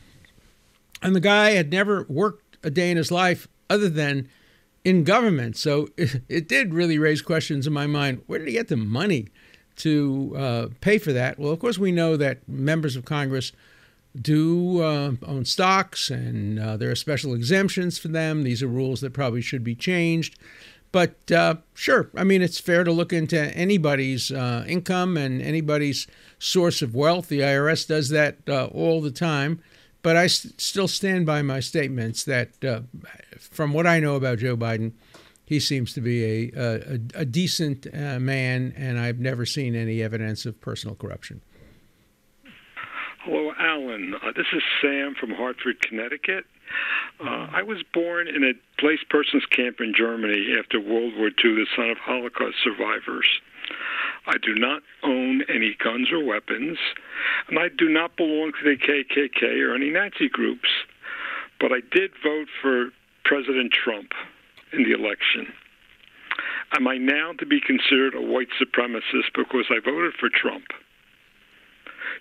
And 1.03 1.15
the 1.15 1.21
guy 1.21 1.51
had 1.51 1.71
never 1.71 2.07
worked 2.09 2.57
a 2.63 2.71
day 2.71 2.91
in 2.91 2.97
his 2.97 3.11
life 3.11 3.49
other 3.69 3.89
than 3.89 4.29
in 4.85 5.05
government. 5.05 5.57
So 5.57 5.89
it, 5.97 6.23
it 6.29 6.49
did 6.49 6.75
really 6.75 6.99
raise 6.99 7.23
questions 7.23 7.67
in 7.67 7.73
my 7.73 7.87
mind. 7.87 8.23
Where 8.27 8.39
did 8.39 8.49
he 8.49 8.55
get 8.55 8.69
the 8.69 8.77
money 8.77 9.29
to 9.77 10.35
uh, 10.37 10.69
pay 10.81 10.99
for 10.99 11.13
that? 11.13 11.39
Well, 11.39 11.53
of 11.53 11.59
course, 11.59 11.79
we 11.79 11.93
know 11.93 12.17
that 12.17 12.49
members 12.49 12.97
of 12.97 13.05
Congress 13.05 13.53
do 14.21 14.83
uh, 14.83 15.13
own 15.27 15.45
stocks 15.45 16.11
and 16.11 16.59
uh, 16.59 16.77
there 16.77 16.91
are 16.91 16.97
special 16.97 17.35
exemptions 17.35 17.99
for 17.99 18.09
them. 18.09 18.43
These 18.43 18.63
are 18.63 18.69
rules 18.69 19.01
that 19.01 19.15
probably 19.15 19.41
should 19.41 19.65
be 19.65 19.75
changed. 19.75 20.39
But 20.93 21.33
uh, 21.33 21.57
sure, 21.73 22.11
I 22.15 22.23
mean, 22.23 22.43
it's 22.43 22.61
fair 22.61 22.85
to 22.85 22.93
look 22.93 23.15
into 23.15 23.41
anybody's 23.57 24.31
uh, 24.31 24.65
income 24.69 25.17
and 25.17 25.41
anybody's 25.41 26.07
source 26.39 26.83
of 26.83 26.95
wealth. 26.95 27.29
The 27.29 27.41
IRS 27.41 27.89
does 27.89 28.11
that 28.11 28.39
uh, 28.47 28.67
all 28.67 29.01
the 29.01 29.11
time. 29.11 29.61
But 30.03 30.17
I 30.17 30.27
st- 30.27 30.61
still 30.61 30.89
stand 30.89 31.25
by 31.25 31.43
my 31.43 31.61
statements 31.61 32.25
that, 32.25 32.63
uh, 32.63 32.81
from 33.39 33.73
what 33.73 33.87
I 33.87 34.01
know 34.01 34.17
about 34.17 34.39
Joe 34.39 34.57
Biden, 34.57 34.93
he 35.47 35.61
seems 35.61 35.93
to 35.95 36.01
be 36.01 36.25
a, 36.25 36.53
a, 36.57 37.01
a 37.15 37.25
decent 37.25 37.87
uh, 37.87 38.19
man, 38.19 38.75
and 38.77 38.99
I've 38.99 39.19
never 39.19 39.47
seen 39.47 39.75
any 39.75 40.03
evidence 40.03 40.45
of 40.45 40.61
personal 40.61 40.97
corruption. 40.97 41.41
Hello, 43.25 43.53
Alan. 43.59 44.15
Uh, 44.15 44.33
this 44.35 44.47
is 44.53 44.63
Sam 44.81 45.15
from 45.19 45.31
Hartford, 45.31 45.81
Connecticut. 45.81 46.45
Uh, 47.21 47.47
I 47.53 47.63
was 47.63 47.83
born 47.95 48.27
in 48.29 48.43
a 48.43 48.53
placed 48.79 49.09
persons 49.09 49.45
camp 49.47 49.81
in 49.81 49.95
Germany 49.97 50.57
after 50.59 50.81
World 50.81 51.15
War 51.17 51.29
II, 51.29 51.55
the 51.55 51.67
son 51.77 51.91
of 51.91 51.99
Holocaust 51.99 52.57
survivors. 52.63 53.27
I 54.27 54.39
do 54.39 54.55
not 54.55 54.83
own 55.03 55.43
any 55.49 55.75
guns 55.83 56.11
or 56.13 56.25
weapons, 56.25 56.79
and 57.49 57.59
I 57.59 57.69
do 57.69 57.89
not 57.89 58.17
belong 58.17 58.53
to 58.53 58.65
the 58.65 58.77
KKK 58.77 59.61
or 59.63 59.75
any 59.75 59.91
Nazi 59.91 60.29
groups. 60.29 60.69
But 61.61 61.73
I 61.73 61.81
did 61.93 62.11
vote 62.23 62.49
for 62.61 62.91
President 63.25 63.73
Trump 63.73 64.13
in 64.73 64.85
the 64.85 64.93
election. 64.93 65.53
Am 66.75 66.89
I 66.89 66.97
now 66.97 67.33
to 67.39 67.47
be 67.47 67.61
considered 67.61 68.15
a 68.15 68.23
white 68.23 68.49
supremacist 68.61 69.35
because 69.35 69.67
I 69.71 69.79
voted 69.85 70.15
for 70.19 70.29
Trump? 70.29 70.67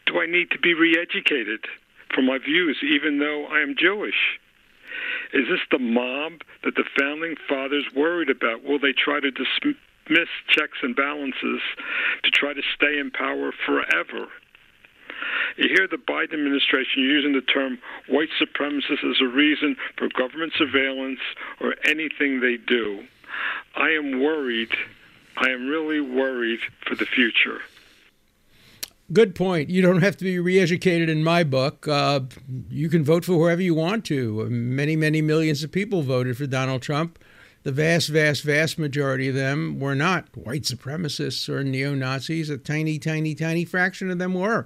Do 0.06 0.20
I 0.20 0.26
need 0.26 0.52
to 0.52 0.60
be 0.60 0.74
re 0.74 0.98
educated 1.00 1.66
for 2.14 2.22
my 2.22 2.38
views, 2.38 2.78
even 2.84 3.20
though 3.20 3.46
I 3.46 3.62
am 3.62 3.76
Jewish? 3.78 4.40
Is 5.34 5.48
this 5.48 5.62
the 5.72 5.80
mob 5.80 6.42
that 6.64 6.76
the 6.76 6.84
founding 7.00 7.36
fathers 7.48 7.86
worried 7.96 8.30
about? 8.30 8.64
Will 8.64 8.80
they 8.80 8.94
try 8.94 9.20
to 9.20 9.32
dismiss? 9.32 9.78
checks 10.48 10.78
and 10.82 10.96
balances 10.96 11.62
to 12.24 12.32
try 12.32 12.54
to 12.54 12.62
stay 12.76 13.00
in 13.00 13.12
power 13.12 13.52
forever. 13.66 14.28
You 15.58 15.70
hear 15.70 15.88
the 15.88 15.98
Biden 15.98 16.34
administration 16.34 17.04
using 17.04 17.34
the 17.34 17.42
term 17.42 17.80
white 18.08 18.30
supremacist 18.40 19.10
as 19.10 19.22
a 19.22 19.28
reason 19.28 19.76
for 19.98 20.10
government 20.10 20.54
surveillance 20.58 21.20
or 21.60 21.76
anything 21.86 22.40
they 22.40 22.58
do. 22.58 23.06
I 23.76 23.90
am 23.92 24.20
worried. 24.22 24.72
I 25.38 25.50
am 25.50 25.68
really 25.68 26.02
worried 26.02 26.60
for 26.86 26.96
the 26.96 27.06
future. 27.06 27.62
Good 29.12 29.36
point. 29.36 29.70
You 29.70 29.82
don't 29.82 30.02
have 30.02 30.16
to 30.18 30.24
be 30.24 30.40
re 30.40 30.60
educated 30.60 31.10
in 31.10 31.24
my 31.24 31.44
book. 31.44 31.88
Uh, 31.88 32.22
you 32.70 32.88
can 32.88 33.04
vote 33.04 33.26
for 33.26 33.34
whoever 33.34 33.62
you 33.62 33.76
want 33.76 34.06
to. 34.06 34.50
Many, 34.50 34.96
many 34.96 35.22
millions 35.22 35.64
of 35.64 35.72
people 35.72 36.02
voted 36.02 36.38
for 36.38 36.48
Donald 36.48 36.82
Trump 36.82 37.20
the 37.64 37.72
vast, 37.72 38.10
vast, 38.10 38.44
vast 38.44 38.80
majority 38.80 39.28
of 39.28 39.36
them 39.36 39.80
were 39.80 39.94
not 39.94 40.26
white 40.36 40.64
supremacists 40.64 41.48
or 41.48 41.64
neo 41.64 41.94
Nazis. 41.94 42.50
A 42.50 42.58
tiny, 42.58 42.98
tiny, 42.98 43.36
tiny 43.36 43.66
fraction 43.66 44.10
of 44.10 44.18
them 44.18 44.34
were. 44.34 44.66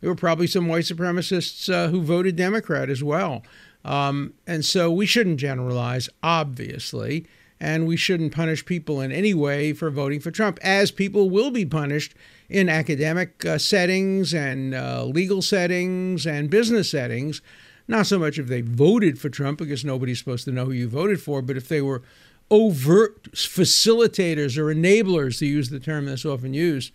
There 0.00 0.10
were 0.10 0.16
probably 0.16 0.46
some 0.46 0.68
white 0.68 0.84
supremacists 0.84 1.72
uh, 1.72 1.88
who 1.88 2.02
voted 2.02 2.36
Democrat 2.36 2.88
as 2.88 3.02
well. 3.02 3.42
Um, 3.84 4.34
and 4.46 4.64
so 4.64 4.92
we 4.92 5.06
shouldn't 5.06 5.40
generalize, 5.40 6.08
obviously, 6.22 7.26
and 7.60 7.86
we 7.86 7.96
shouldn't 7.96 8.34
punish 8.34 8.64
people 8.64 9.00
in 9.00 9.10
any 9.12 9.34
way 9.34 9.72
for 9.72 9.90
voting 9.90 10.20
for 10.20 10.30
Trump, 10.30 10.58
as 10.62 10.90
people 10.90 11.30
will 11.30 11.50
be 11.50 11.64
punished 11.64 12.14
in 12.48 12.68
academic 12.68 13.44
uh, 13.44 13.58
settings 13.58 14.34
and 14.34 14.74
uh, 14.74 15.04
legal 15.04 15.42
settings 15.42 16.26
and 16.26 16.50
business 16.50 16.90
settings. 16.90 17.40
Not 17.88 18.06
so 18.06 18.18
much 18.18 18.38
if 18.38 18.48
they 18.48 18.60
voted 18.60 19.18
for 19.18 19.28
Trump, 19.28 19.58
because 19.58 19.84
nobody's 19.84 20.18
supposed 20.18 20.44
to 20.44 20.52
know 20.52 20.66
who 20.66 20.72
you 20.72 20.88
voted 20.88 21.20
for, 21.20 21.40
but 21.40 21.56
if 21.56 21.68
they 21.68 21.80
were 21.80 22.02
overt 22.50 23.30
facilitators 23.32 24.58
or 24.58 24.72
enablers, 24.72 25.38
to 25.38 25.46
use 25.46 25.70
the 25.70 25.80
term 25.80 26.06
that's 26.06 26.24
often 26.24 26.54
used, 26.54 26.92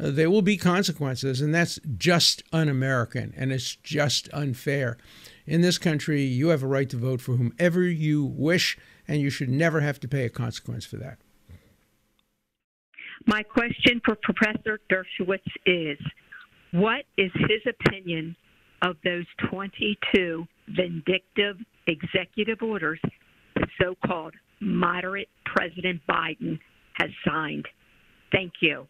uh, 0.00 0.10
there 0.10 0.30
will 0.30 0.42
be 0.42 0.56
consequences, 0.56 1.40
and 1.40 1.54
that's 1.54 1.78
just 1.96 2.42
un 2.52 2.68
American 2.68 3.32
and 3.36 3.52
it's 3.52 3.76
just 3.76 4.28
unfair. 4.32 4.96
In 5.46 5.60
this 5.60 5.78
country, 5.78 6.22
you 6.22 6.48
have 6.48 6.62
a 6.62 6.68
right 6.68 6.88
to 6.90 6.96
vote 6.96 7.20
for 7.20 7.36
whomever 7.36 7.82
you 7.82 8.24
wish, 8.24 8.78
and 9.08 9.20
you 9.20 9.30
should 9.30 9.48
never 9.48 9.80
have 9.80 10.00
to 10.00 10.08
pay 10.08 10.24
a 10.24 10.30
consequence 10.30 10.84
for 10.84 10.96
that. 10.96 11.18
My 13.26 13.42
question 13.42 14.00
for 14.04 14.16
Professor 14.22 14.80
Dershowitz 14.90 15.40
is 15.64 15.98
What 16.72 17.04
is 17.16 17.30
his 17.34 17.60
opinion 17.66 18.36
of 18.82 18.96
those 19.04 19.26
22 19.48 20.44
vindictive 20.68 21.56
executive 21.86 22.62
orders, 22.62 23.00
the 23.54 23.66
so 23.80 23.94
called 24.06 24.34
moderate 24.60 25.28
President 25.44 26.00
Biden 26.08 26.58
has 26.94 27.10
signed. 27.26 27.66
Thank 28.32 28.54
you. 28.60 28.86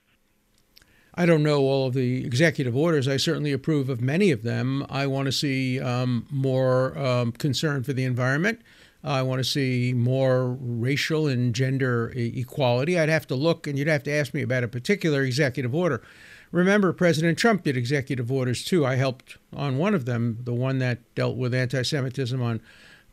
I 1.14 1.26
don't 1.26 1.42
know 1.42 1.60
all 1.60 1.88
of 1.88 1.94
the 1.94 2.24
executive 2.24 2.74
orders. 2.74 3.06
I 3.06 3.18
certainly 3.18 3.52
approve 3.52 3.90
of 3.90 4.00
many 4.00 4.30
of 4.30 4.42
them. 4.42 4.86
I 4.88 5.06
want 5.06 5.26
to 5.26 5.32
see 5.32 5.78
um, 5.78 6.26
more 6.30 6.96
um, 6.96 7.32
concern 7.32 7.82
for 7.82 7.92
the 7.92 8.04
environment. 8.04 8.62
I 9.04 9.22
want 9.22 9.40
to 9.40 9.44
see 9.44 9.92
more 9.92 10.56
racial 10.60 11.26
and 11.26 11.54
gender 11.54 12.12
equality. 12.14 12.98
I'd 12.98 13.08
have 13.08 13.26
to 13.28 13.34
look, 13.34 13.66
and 13.66 13.78
you'd 13.78 13.88
have 13.88 14.04
to 14.04 14.12
ask 14.12 14.32
me 14.32 14.42
about 14.42 14.62
a 14.62 14.68
particular 14.68 15.22
executive 15.22 15.74
order. 15.74 16.02
Remember, 16.52 16.92
President 16.92 17.38
Trump 17.38 17.64
did 17.64 17.76
executive 17.76 18.30
orders 18.30 18.64
too. 18.64 18.86
I 18.86 18.96
helped 18.96 19.38
on 19.56 19.78
one 19.78 19.94
of 19.94 20.04
them, 20.04 20.38
the 20.44 20.52
one 20.52 20.78
that 20.78 20.98
dealt 21.14 21.36
with 21.36 21.54
anti 21.54 21.82
Semitism 21.82 22.40
on 22.40 22.60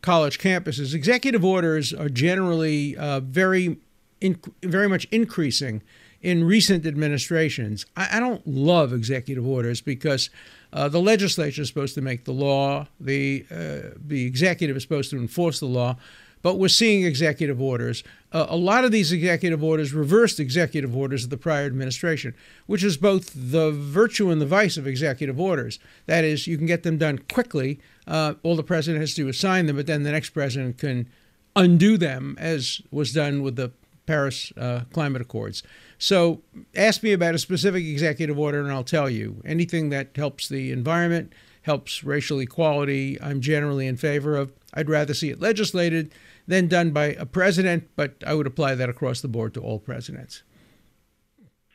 college 0.02 0.38
campuses. 0.38 0.94
Executive 0.94 1.44
orders 1.44 1.94
are 1.94 2.10
generally 2.10 2.96
uh, 2.98 3.22
very, 3.22 3.78
in, 4.22 4.40
very 4.62 4.88
much 4.88 5.08
increasing 5.12 5.82
in 6.22 6.44
recent 6.44 6.86
administrations. 6.86 7.86
I, 7.96 8.18
I 8.18 8.20
don't 8.20 8.46
love 8.46 8.94
executive 8.94 9.48
orders 9.48 9.82
because 9.82 10.30
uh, 10.72 10.88
the 10.90 11.02
legislature 11.02 11.62
is 11.62 11.68
supposed 11.68 11.96
to 11.96 12.02
make 12.02 12.26
the 12.26 12.32
law, 12.32 12.88
the 13.00 13.46
uh, 13.52 13.96
the 13.96 14.26
executive 14.26 14.78
is 14.78 14.84
supposed 14.84 15.10
to 15.12 15.18
enforce 15.18 15.60
the 15.60 15.66
law 15.66 15.98
but 16.42 16.56
we're 16.56 16.68
seeing 16.68 17.06
executive 17.06 17.62
orders. 17.62 18.04
Uh, 18.32 18.46
a 18.50 18.56
lot 18.56 18.86
of 18.86 18.92
these 18.92 19.12
executive 19.12 19.64
orders 19.64 19.94
reversed 19.94 20.40
executive 20.40 20.96
orders 20.96 21.24
of 21.24 21.30
the 21.30 21.38
prior 21.38 21.66
administration, 21.66 22.34
which 22.66 22.84
is 22.84 22.98
both 22.98 23.32
the 23.34 23.72
virtue 23.72 24.30
and 24.30 24.40
the 24.40 24.46
vice 24.46 24.78
of 24.78 24.88
executive 24.88 25.40
orders. 25.40 25.80
That 26.06 26.24
is, 26.24 26.48
you 26.48 26.58
can 26.58 26.68
get 26.68 26.84
them 26.84 26.98
done 26.98 27.20
quickly. 27.20 27.80
Uh, 28.08 28.36
all 28.44 28.56
the 28.56 28.64
president 28.64 29.02
has 29.02 29.14
to 29.16 29.24
do 29.24 29.28
is 29.28 29.40
sign 29.40 29.66
them, 29.66 29.76
but 29.76 29.88
then 29.88 30.04
the 30.04 30.12
next 30.12 30.30
president 30.30 30.78
can 30.78 31.10
undo 31.56 31.98
them, 31.98 32.36
as 32.40 32.82
was 32.92 33.12
done 33.12 33.42
with 33.42 33.56
the 33.56 33.72
Paris 34.10 34.52
uh, 34.58 34.82
Climate 34.92 35.22
Accords. 35.22 35.62
So 36.00 36.42
ask 36.76 37.04
me 37.04 37.14
about 37.14 37.36
a 37.36 37.38
specific 37.38 37.86
executive 37.86 38.40
order, 38.40 38.60
and 38.60 38.72
I'll 38.72 38.84
tell 38.84 39.08
you. 39.08 39.40
Anything 39.46 39.90
that 39.90 40.10
helps 40.16 40.50
the 40.50 40.72
environment, 40.72 41.32
helps 41.62 42.04
racial 42.04 42.40
equality, 42.40 43.22
I'm 43.22 43.40
generally 43.40 43.86
in 43.86 43.98
favor 43.98 44.36
of. 44.36 44.52
I'd 44.74 44.90
rather 44.90 45.14
see 45.14 45.30
it 45.30 45.40
legislated 45.40 46.12
than 46.48 46.68
done 46.68 46.90
by 46.90 47.14
a 47.20 47.28
president, 47.28 47.88
but 47.96 48.16
I 48.26 48.34
would 48.34 48.48
apply 48.48 48.74
that 48.74 48.90
across 48.90 49.22
the 49.22 49.28
board 49.28 49.54
to 49.54 49.62
all 49.62 49.78
presidents. 49.78 50.42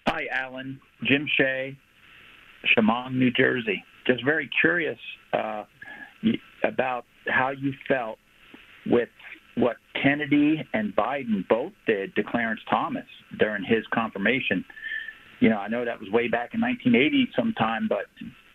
Hi, 0.09 0.27
Alan. 0.33 0.81
Jim 1.05 1.29
Shea, 1.37 1.79
Chemung, 2.75 3.17
New 3.17 3.31
Jersey. 3.31 3.85
Just 4.09 4.25
very 4.25 4.51
curious 4.61 4.99
uh, 5.33 5.67
about 6.65 7.05
how 7.29 7.51
you 7.51 7.73
felt 7.87 8.19
with 8.87 9.09
what 9.57 9.77
Kennedy 10.01 10.67
and 10.73 10.95
Biden 10.95 11.47
both 11.49 11.73
did 11.87 12.15
to 12.17 12.23
Clarence 12.23 12.61
Thomas 12.69 13.07
during 13.39 13.65
his 13.65 13.85
confirmation. 13.93 14.65
You 15.41 15.51
know, 15.51 15.59
I 15.59 15.69
know 15.69 15.85
that 15.85 16.01
was 16.01 16.11
way 16.11 16.29
back 16.29 16.55
in 16.55 16.61
1980 16.61 17.31
sometime, 17.37 17.89
but 17.89 18.07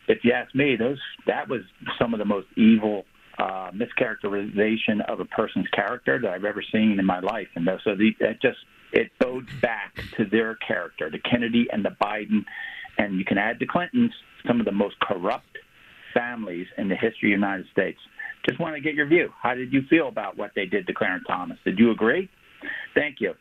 if 0.07 0.23
you 0.23 0.31
ask 0.31 0.53
me, 0.55 0.75
those 0.75 0.99
that 1.27 1.47
was 1.47 1.61
some 1.99 2.13
of 2.13 2.19
the 2.19 2.25
most 2.25 2.47
evil 2.57 3.05
uh, 3.37 3.71
mischaracterization 3.71 5.05
of 5.07 5.19
a 5.19 5.25
person's 5.25 5.67
character 5.69 6.19
that 6.19 6.29
I've 6.29 6.45
ever 6.45 6.63
seen 6.73 6.97
in 6.99 7.05
my 7.05 7.19
life. 7.19 7.47
And 7.55 7.67
so 7.83 7.95
the, 7.95 8.11
it 8.19 8.41
just 8.41 8.57
it 8.91 9.11
bodes 9.19 9.49
back 9.61 9.95
to 10.17 10.25
their 10.25 10.55
character, 10.55 11.09
the 11.09 11.19
Kennedy 11.19 11.67
and 11.71 11.85
the 11.85 11.95
Biden, 12.01 12.43
and 12.97 13.17
you 13.17 13.25
can 13.25 13.37
add 13.37 13.57
the 13.59 13.65
Clintons, 13.65 14.11
some 14.45 14.59
of 14.59 14.65
the 14.65 14.71
most 14.71 14.99
corrupt 14.99 15.57
families 16.13 16.67
in 16.77 16.89
the 16.89 16.95
history 16.95 17.33
of 17.33 17.39
the 17.39 17.45
United 17.45 17.67
States. 17.71 17.99
Just 18.49 18.59
want 18.59 18.75
to 18.75 18.81
get 18.81 18.95
your 18.95 19.05
view. 19.05 19.31
How 19.39 19.53
did 19.53 19.71
you 19.71 19.83
feel 19.91 20.07
about 20.07 20.35
what 20.35 20.51
they 20.55 20.65
did 20.65 20.87
to 20.87 20.93
Clarence 20.93 21.23
Thomas? 21.27 21.59
Did 21.63 21.77
you 21.77 21.91
agree? 21.91 22.27
Thank 22.95 23.21
you. 23.21 23.35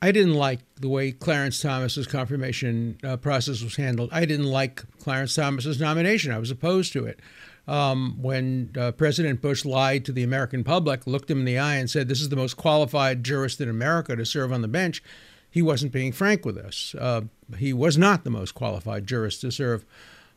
I 0.00 0.12
didn't 0.12 0.34
like 0.34 0.60
the 0.76 0.88
way 0.88 1.10
Clarence 1.10 1.60
Thomas's 1.60 2.06
confirmation 2.06 2.98
uh, 3.02 3.16
process 3.16 3.60
was 3.60 3.74
handled. 3.74 4.10
I 4.12 4.24
didn't 4.24 4.46
like 4.46 4.84
Clarence 5.00 5.34
Thomas's 5.34 5.80
nomination. 5.80 6.30
I 6.30 6.38
was 6.38 6.52
opposed 6.52 6.92
to 6.92 7.06
it. 7.06 7.18
Um, 7.66 8.22
when 8.22 8.70
uh, 8.78 8.92
President 8.92 9.42
Bush 9.42 9.64
lied 9.64 10.04
to 10.04 10.12
the 10.12 10.22
American 10.22 10.62
public, 10.62 11.04
looked 11.08 11.28
him 11.28 11.40
in 11.40 11.44
the 11.44 11.58
eye, 11.58 11.74
and 11.74 11.90
said, 11.90 12.06
This 12.06 12.20
is 12.20 12.28
the 12.28 12.36
most 12.36 12.56
qualified 12.56 13.24
jurist 13.24 13.60
in 13.60 13.68
America 13.68 14.14
to 14.14 14.24
serve 14.24 14.52
on 14.52 14.62
the 14.62 14.68
bench, 14.68 15.02
he 15.50 15.60
wasn't 15.60 15.90
being 15.90 16.12
frank 16.12 16.44
with 16.44 16.56
us. 16.56 16.94
Uh, 16.96 17.22
he 17.58 17.72
was 17.72 17.98
not 17.98 18.22
the 18.22 18.30
most 18.30 18.54
qualified 18.54 19.08
jurist 19.08 19.40
to 19.40 19.50
serve 19.50 19.84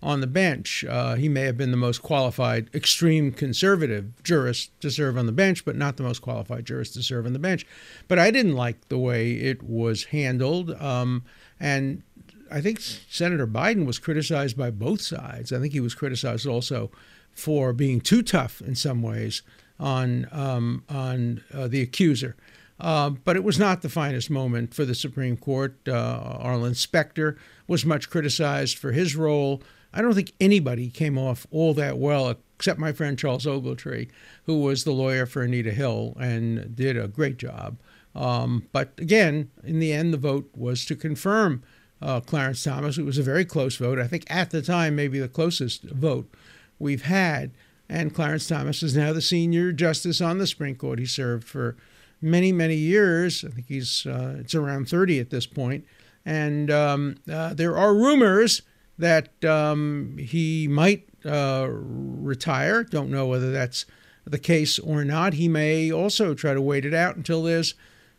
on 0.03 0.21
the 0.21 0.27
bench. 0.27 0.83
Uh, 0.87 1.15
he 1.15 1.29
may 1.29 1.41
have 1.41 1.57
been 1.57 1.71
the 1.71 1.77
most 1.77 2.01
qualified 2.01 2.69
extreme 2.73 3.31
conservative 3.31 4.21
jurist 4.23 4.71
to 4.81 4.89
serve 4.89 5.17
on 5.17 5.25
the 5.25 5.31
bench, 5.31 5.63
but 5.63 5.75
not 5.75 5.97
the 5.97 6.03
most 6.03 6.21
qualified 6.21 6.65
jurist 6.65 6.93
to 6.95 7.03
serve 7.03 7.25
on 7.25 7.33
the 7.33 7.39
bench. 7.39 7.65
But 8.07 8.19
I 8.19 8.31
didn't 8.31 8.55
like 8.55 8.87
the 8.89 8.97
way 8.97 9.33
it 9.33 9.61
was 9.61 10.05
handled. 10.05 10.71
Um, 10.81 11.23
and 11.59 12.03
I 12.51 12.61
think 12.61 12.79
Senator 12.79 13.47
Biden 13.47 13.85
was 13.85 13.99
criticized 13.99 14.57
by 14.57 14.71
both 14.71 15.01
sides. 15.01 15.53
I 15.53 15.59
think 15.59 15.73
he 15.73 15.79
was 15.79 15.93
criticized 15.93 16.47
also 16.47 16.91
for 17.31 17.71
being 17.71 18.01
too 18.01 18.23
tough 18.23 18.61
in 18.61 18.75
some 18.75 19.01
ways 19.01 19.41
on 19.79 20.27
um, 20.31 20.83
on 20.89 21.43
uh, 21.53 21.67
the 21.67 21.81
accuser. 21.81 22.35
Uh, 22.79 23.11
but 23.11 23.35
it 23.35 23.43
was 23.43 23.59
not 23.59 23.83
the 23.83 23.89
finest 23.89 24.31
moment 24.31 24.73
for 24.73 24.85
the 24.85 24.95
Supreme 24.95 25.37
Court. 25.37 25.77
Uh, 25.87 26.37
Arlen 26.39 26.73
Specter 26.73 27.37
was 27.67 27.85
much 27.85 28.09
criticized 28.09 28.77
for 28.77 28.91
his 28.91 29.15
role. 29.15 29.61
I 29.93 30.01
don't 30.01 30.13
think 30.13 30.33
anybody 30.39 30.89
came 30.89 31.17
off 31.17 31.45
all 31.51 31.73
that 31.75 31.97
well 31.97 32.35
except 32.55 32.79
my 32.79 32.93
friend 32.93 33.17
Charles 33.17 33.45
Ogletree, 33.45 34.09
who 34.45 34.61
was 34.61 34.83
the 34.83 34.91
lawyer 34.91 35.25
for 35.25 35.41
Anita 35.41 35.71
Hill 35.71 36.15
and 36.19 36.75
did 36.75 36.95
a 36.95 37.07
great 37.07 37.37
job. 37.37 37.77
Um, 38.13 38.67
but 38.71 38.91
again, 38.99 39.49
in 39.63 39.79
the 39.79 39.91
end, 39.91 40.13
the 40.13 40.17
vote 40.17 40.49
was 40.55 40.85
to 40.85 40.95
confirm 40.95 41.63
uh, 42.01 42.19
Clarence 42.19 42.63
Thomas. 42.63 42.97
It 42.97 43.05
was 43.05 43.17
a 43.17 43.23
very 43.23 43.45
close 43.45 43.77
vote. 43.77 43.99
I 43.99 44.07
think 44.07 44.25
at 44.29 44.51
the 44.51 44.61
time, 44.61 44.95
maybe 44.95 45.19
the 45.19 45.27
closest 45.27 45.83
vote 45.83 46.31
we've 46.77 47.03
had. 47.03 47.51
And 47.89 48.13
Clarence 48.13 48.47
Thomas 48.47 48.83
is 48.83 48.95
now 48.95 49.11
the 49.11 49.21
senior 49.21 49.71
justice 49.71 50.21
on 50.21 50.37
the 50.37 50.47
Supreme 50.47 50.75
Court. 50.75 50.99
He 50.99 51.05
served 51.05 51.47
for 51.47 51.75
many, 52.21 52.51
many 52.51 52.75
years. 52.75 53.43
I 53.43 53.49
think 53.49 53.67
he's 53.67 54.05
uh, 54.05 54.37
it's 54.39 54.55
around 54.55 54.87
30 54.87 55.19
at 55.19 55.29
this 55.29 55.45
point. 55.45 55.85
And 56.25 56.69
um, 56.69 57.15
uh, 57.31 57.53
there 57.53 57.75
are 57.75 57.95
rumors 57.95 58.61
that 59.01 59.43
um, 59.43 60.17
he 60.17 60.67
might 60.67 61.07
uh, 61.25 61.67
retire. 61.69 62.83
Don't 62.83 63.09
know 63.09 63.27
whether 63.27 63.51
that's 63.51 63.85
the 64.25 64.39
case 64.39 64.79
or 64.79 65.03
not. 65.03 65.33
He 65.33 65.47
may 65.47 65.91
also 65.91 66.33
try 66.33 66.53
to 66.53 66.61
wait 66.61 66.85
it 66.85 66.93
out 66.93 67.15
until 67.15 67.43
there's 67.43 67.73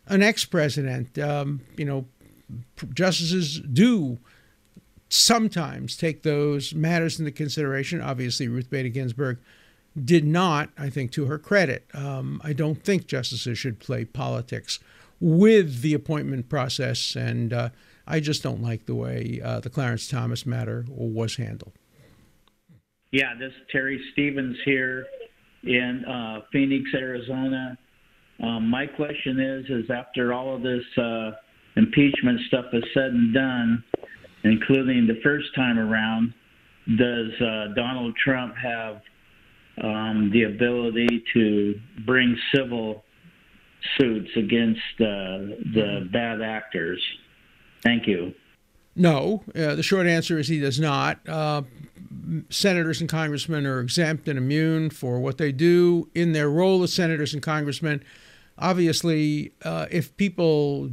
an 0.07 0.21
ex 0.21 0.45
president. 0.45 1.17
Um, 1.17 1.61
you 1.77 1.85
know, 1.85 2.05
justices 2.93 3.61
do 3.61 4.19
sometimes 5.09 5.95
take 5.95 6.23
those 6.23 6.73
matters 6.73 7.19
into 7.19 7.31
consideration. 7.31 8.01
Obviously, 8.01 8.47
Ruth 8.47 8.69
Bader 8.69 8.89
Ginsburg 8.89 9.39
did 10.03 10.25
not, 10.25 10.69
I 10.77 10.89
think, 10.89 11.11
to 11.13 11.25
her 11.25 11.37
credit. 11.37 11.85
Um, 11.93 12.41
I 12.43 12.51
don't 12.53 12.83
think 12.83 13.07
justices 13.07 13.57
should 13.57 13.79
play 13.79 14.05
politics 14.05 14.79
with 15.19 15.81
the 15.81 15.93
appointment 15.93 16.49
process 16.49 17.15
and 17.15 17.53
uh, 17.53 17.69
I 18.05 18.19
just 18.19 18.43
don't 18.43 18.61
like 18.61 18.85
the 18.85 18.95
way 18.95 19.39
uh, 19.43 19.59
the 19.59 19.69
Clarence 19.69 20.07
Thomas 20.07 20.45
matter 20.45 20.85
was 20.89 21.35
handled. 21.37 21.73
Yeah, 23.11 23.33
this 23.39 23.51
is 23.51 23.67
Terry 23.71 24.03
Stevens 24.11 24.57
here 24.65 25.05
in 25.63 26.03
uh, 26.05 26.41
Phoenix, 26.51 26.89
Arizona. 26.93 27.77
Um, 28.41 28.67
my 28.67 28.87
question 28.87 29.39
is: 29.39 29.65
is 29.69 29.89
after 29.89 30.33
all 30.33 30.55
of 30.55 30.63
this 30.63 30.83
uh, 30.97 31.31
impeachment 31.75 32.39
stuff 32.47 32.65
is 32.73 32.83
said 32.93 33.11
and 33.11 33.33
done, 33.33 33.83
including 34.43 35.07
the 35.07 35.19
first 35.23 35.53
time 35.55 35.79
around, 35.79 36.33
does 36.97 37.31
uh, 37.39 37.73
Donald 37.75 38.15
Trump 38.23 38.55
have 38.55 39.01
um, 39.81 40.29
the 40.33 40.43
ability 40.43 41.23
to 41.33 41.79
bring 42.05 42.35
civil 42.53 43.03
suits 43.97 44.29
against 44.35 44.81
uh, 44.99 45.53
the 45.73 46.09
bad 46.11 46.41
actors? 46.41 47.01
Thank 47.83 48.07
you. 48.07 48.33
No, 48.95 49.43
uh, 49.55 49.75
the 49.75 49.83
short 49.83 50.07
answer 50.07 50.39
is 50.39 50.47
he 50.47 50.59
does 50.59 50.79
not. 50.79 51.19
Uh, 51.27 51.63
senators 52.49 53.01
and 53.01 53.09
congressmen 53.09 53.65
are 53.65 53.79
exempt 53.79 54.27
and 54.27 54.37
immune 54.37 54.89
for 54.89 55.19
what 55.19 55.37
they 55.37 55.51
do 55.51 56.09
in 56.13 56.31
their 56.31 56.49
role 56.49 56.83
as 56.83 56.93
senators 56.93 57.33
and 57.33 57.41
congressmen. 57.41 58.03
Obviously, 58.57 59.51
uh, 59.63 59.87
if 59.89 60.15
people 60.15 60.91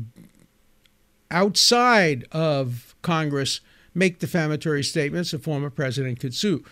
outside 1.30 2.26
of 2.32 2.94
Congress 3.02 3.60
make 3.94 4.18
defamatory 4.18 4.82
statements, 4.82 5.32
a 5.32 5.38
former 5.38 5.70
president 5.70 6.20
could 6.20 6.34
sue. 6.34 6.64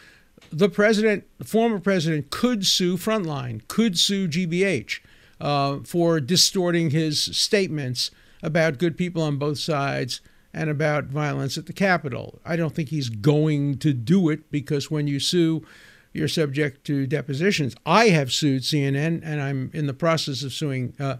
The 0.51 0.69
president, 0.69 1.25
the 1.39 1.45
former 1.45 1.79
president, 1.79 2.31
could 2.31 2.67
sue 2.67 2.97
Frontline, 2.97 3.67
could 3.69 3.99
sue 3.99 4.29
GBH 4.29 5.01
uh, 5.41 5.81
for 5.85 6.21
distorting 6.21 6.91
his 6.91 7.21
statements 7.21 8.11
about 8.43 8.79
good 8.79 8.97
people 8.97 9.23
on 9.23 9.37
both 9.37 9.59
sides 9.59 10.21
and 10.53 10.71
about 10.71 11.05
violence 11.05 11.59
at 11.59 11.67
the 11.67 11.73
Capitol. 11.73 12.41
I 12.45 12.57
don't 12.57 12.75
think 12.75 12.89
he's 12.89 13.09
going 13.09 13.79
to 13.79 13.93
do 13.93 14.29
it 14.29 14.51
because 14.51 14.91
when 14.91 15.07
you 15.07 15.21
sue, 15.21 15.65
you're 16.13 16.29
subject 16.29 16.85
to 16.87 17.07
depositions. 17.07 17.75
I 17.85 18.09
have 18.09 18.33
sued 18.33 18.63
CNN, 18.63 19.21
and 19.23 19.43
I'm 19.43 19.71
in 19.75 19.87
the 19.87 19.95
process 19.95 20.43
of 20.43 20.53
suing 20.53 20.95
uh, 20.99 21.17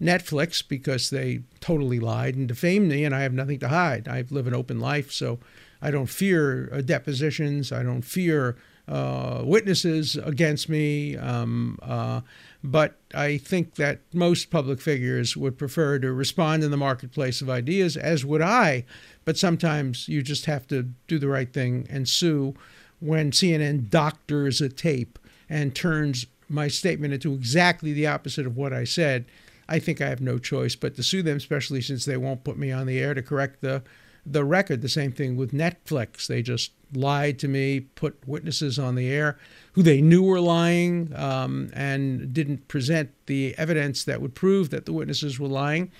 Netflix 0.00 0.66
because 0.66 1.10
they 1.10 1.42
totally 1.60 2.00
lied 2.00 2.34
and 2.34 2.48
defamed 2.48 2.88
me, 2.88 3.04
and 3.04 3.14
I 3.14 3.22
have 3.22 3.32
nothing 3.32 3.60
to 3.60 3.68
hide. 3.68 4.08
I 4.08 4.24
live 4.30 4.46
an 4.46 4.54
open 4.54 4.80
life, 4.80 5.12
so 5.12 5.38
I 5.80 5.90
don't 5.90 6.06
fear 6.06 6.68
uh, 6.72 6.80
depositions. 6.80 7.70
I 7.72 7.82
don't 7.82 8.02
fear 8.02 8.56
uh, 8.88 9.42
witnesses 9.44 10.16
against 10.16 10.68
me. 10.68 11.16
Um, 11.16 11.78
uh, 11.82 12.20
but 12.64 12.96
I 13.14 13.38
think 13.38 13.74
that 13.76 14.00
most 14.12 14.50
public 14.50 14.80
figures 14.80 15.36
would 15.36 15.58
prefer 15.58 15.98
to 15.98 16.12
respond 16.12 16.62
in 16.62 16.70
the 16.70 16.76
marketplace 16.76 17.40
of 17.40 17.50
ideas, 17.50 17.96
as 17.96 18.24
would 18.24 18.42
I. 18.42 18.84
But 19.24 19.36
sometimes 19.36 20.08
you 20.08 20.22
just 20.22 20.46
have 20.46 20.66
to 20.68 20.88
do 21.06 21.18
the 21.18 21.28
right 21.28 21.52
thing 21.52 21.86
and 21.90 22.08
sue 22.08 22.54
when 23.00 23.32
CNN 23.32 23.90
doctors 23.90 24.60
a 24.60 24.68
tape 24.68 25.18
and 25.48 25.74
turns 25.74 26.26
my 26.48 26.68
statement 26.68 27.14
into 27.14 27.34
exactly 27.34 27.92
the 27.92 28.06
opposite 28.06 28.46
of 28.46 28.56
what 28.56 28.72
I 28.72 28.84
said. 28.84 29.24
I 29.68 29.78
think 29.78 30.00
I 30.00 30.08
have 30.08 30.20
no 30.20 30.38
choice 30.38 30.76
but 30.76 30.96
to 30.96 31.02
sue 31.02 31.22
them, 31.22 31.36
especially 31.36 31.80
since 31.82 32.04
they 32.04 32.16
won't 32.16 32.44
put 32.44 32.58
me 32.58 32.70
on 32.70 32.86
the 32.86 32.98
air 32.98 33.14
to 33.14 33.22
correct 33.22 33.60
the 33.60 33.82
the 34.24 34.44
record. 34.44 34.82
The 34.82 34.88
same 34.88 35.12
thing 35.12 35.36
with 35.36 35.52
Netflix. 35.52 36.26
They 36.26 36.42
just 36.42 36.72
lied 36.94 37.38
to 37.40 37.48
me, 37.48 37.80
put 37.80 38.16
witnesses 38.26 38.78
on 38.78 38.94
the 38.94 39.08
air 39.08 39.38
who 39.72 39.82
they 39.82 40.00
knew 40.00 40.22
were 40.22 40.40
lying, 40.40 41.12
um, 41.16 41.70
and 41.72 42.32
didn't 42.32 42.68
present 42.68 43.10
the 43.26 43.54
evidence 43.56 44.04
that 44.04 44.20
would 44.20 44.34
prove 44.34 44.70
that 44.70 44.84
the 44.84 44.92
witnesses 44.92 45.40
were 45.40 45.48
lying. 45.48 45.90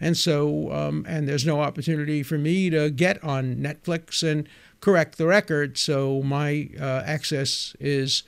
And 0.00 0.16
so, 0.16 0.72
um, 0.72 1.04
and 1.08 1.28
there's 1.28 1.46
no 1.46 1.60
opportunity 1.60 2.22
for 2.22 2.38
me 2.38 2.70
to 2.70 2.90
get 2.90 3.22
on 3.22 3.56
Netflix 3.56 4.22
and 4.28 4.48
correct 4.80 5.18
the 5.18 5.26
record. 5.26 5.76
So 5.76 6.22
my 6.22 6.70
uh, 6.80 7.02
access 7.04 7.76
is 7.78 8.22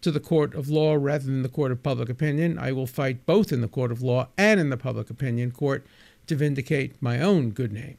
to 0.00 0.10
the 0.10 0.20
court 0.20 0.54
of 0.54 0.68
law 0.68 0.94
rather 0.94 1.24
than 1.24 1.42
the 1.42 1.48
court 1.48 1.70
of 1.70 1.82
public 1.82 2.08
opinion. 2.08 2.58
I 2.58 2.72
will 2.72 2.86
fight 2.86 3.26
both 3.26 3.52
in 3.52 3.60
the 3.60 3.68
court 3.68 3.92
of 3.92 4.02
law 4.02 4.28
and 4.38 4.58
in 4.58 4.70
the 4.70 4.76
public 4.76 5.10
opinion 5.10 5.50
court 5.50 5.86
to 6.26 6.36
vindicate 6.36 7.00
my 7.00 7.20
own 7.20 7.50
good 7.50 7.72
name. 7.72 7.98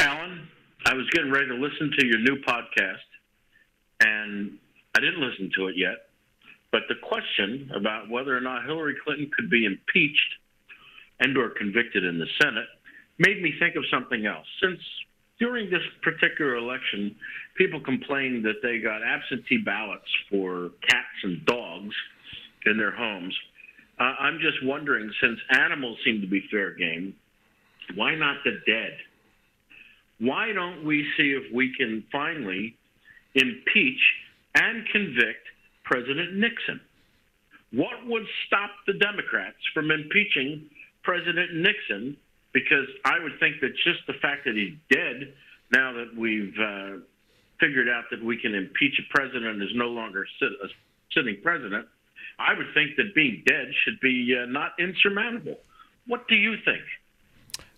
Alan, 0.00 0.48
I 0.90 0.94
was 0.94 1.08
getting 1.12 1.30
ready 1.30 1.46
to 1.46 1.54
listen 1.54 1.92
to 2.00 2.04
your 2.04 2.18
new 2.18 2.42
podcast, 2.42 3.06
and 4.00 4.58
I 4.96 4.98
didn't 4.98 5.20
listen 5.20 5.48
to 5.56 5.68
it 5.68 5.76
yet. 5.76 6.08
But 6.72 6.82
the 6.88 6.96
question 6.96 7.70
about 7.72 8.10
whether 8.10 8.36
or 8.36 8.40
not 8.40 8.64
Hillary 8.64 8.96
Clinton 9.04 9.30
could 9.32 9.48
be 9.48 9.66
impeached 9.66 10.34
and 11.20 11.38
or 11.38 11.50
convicted 11.50 12.02
in 12.02 12.18
the 12.18 12.26
Senate 12.42 12.66
made 13.20 13.40
me 13.40 13.54
think 13.60 13.76
of 13.76 13.84
something 13.88 14.26
else. 14.26 14.46
Since 14.60 14.80
during 15.38 15.70
this 15.70 15.82
particular 16.02 16.56
election, 16.56 17.14
people 17.56 17.78
complained 17.78 18.44
that 18.46 18.60
they 18.60 18.78
got 18.78 19.00
absentee 19.04 19.58
ballots 19.58 20.10
for 20.28 20.70
cats 20.88 21.22
and 21.22 21.46
dogs 21.46 21.94
in 22.66 22.76
their 22.76 22.90
homes. 22.90 23.38
Uh, 24.00 24.14
I'm 24.18 24.40
just 24.40 24.58
wondering, 24.64 25.08
since 25.22 25.38
animals 25.50 25.98
seem 26.04 26.20
to 26.20 26.26
be 26.26 26.42
fair 26.50 26.74
game, 26.74 27.14
why 27.94 28.16
not 28.16 28.38
the 28.44 28.58
dead? 28.66 28.96
Why 30.20 30.52
don't 30.52 30.84
we 30.84 31.06
see 31.16 31.32
if 31.32 31.52
we 31.52 31.74
can 31.76 32.04
finally 32.12 32.76
impeach 33.34 34.00
and 34.54 34.86
convict 34.92 35.46
President 35.84 36.34
Nixon? 36.34 36.80
What 37.72 38.06
would 38.06 38.26
stop 38.46 38.70
the 38.86 38.94
Democrats 38.94 39.56
from 39.72 39.90
impeaching 39.90 40.68
President 41.02 41.54
Nixon? 41.54 42.16
Because 42.52 42.86
I 43.04 43.18
would 43.22 43.38
think 43.40 43.60
that 43.60 43.72
just 43.84 44.00
the 44.06 44.14
fact 44.20 44.44
that 44.44 44.56
he's 44.56 44.74
dead, 44.90 45.32
now 45.72 45.92
that 45.92 46.16
we've 46.16 46.54
uh, 46.58 46.98
figured 47.60 47.88
out 47.88 48.04
that 48.10 48.22
we 48.22 48.36
can 48.36 48.54
impeach 48.54 48.98
a 48.98 49.06
president 49.14 49.62
is 49.62 49.70
no 49.74 49.86
longer 49.86 50.26
sit, 50.38 50.50
a 50.62 50.68
sitting 51.14 51.36
president, 51.42 51.86
I 52.38 52.56
would 52.56 52.74
think 52.74 52.96
that 52.96 53.14
being 53.14 53.42
dead 53.46 53.68
should 53.84 54.00
be 54.00 54.36
uh, 54.36 54.46
not 54.46 54.72
insurmountable. 54.78 55.58
What 56.06 56.26
do 56.28 56.34
you 56.34 56.56
think? 56.64 56.82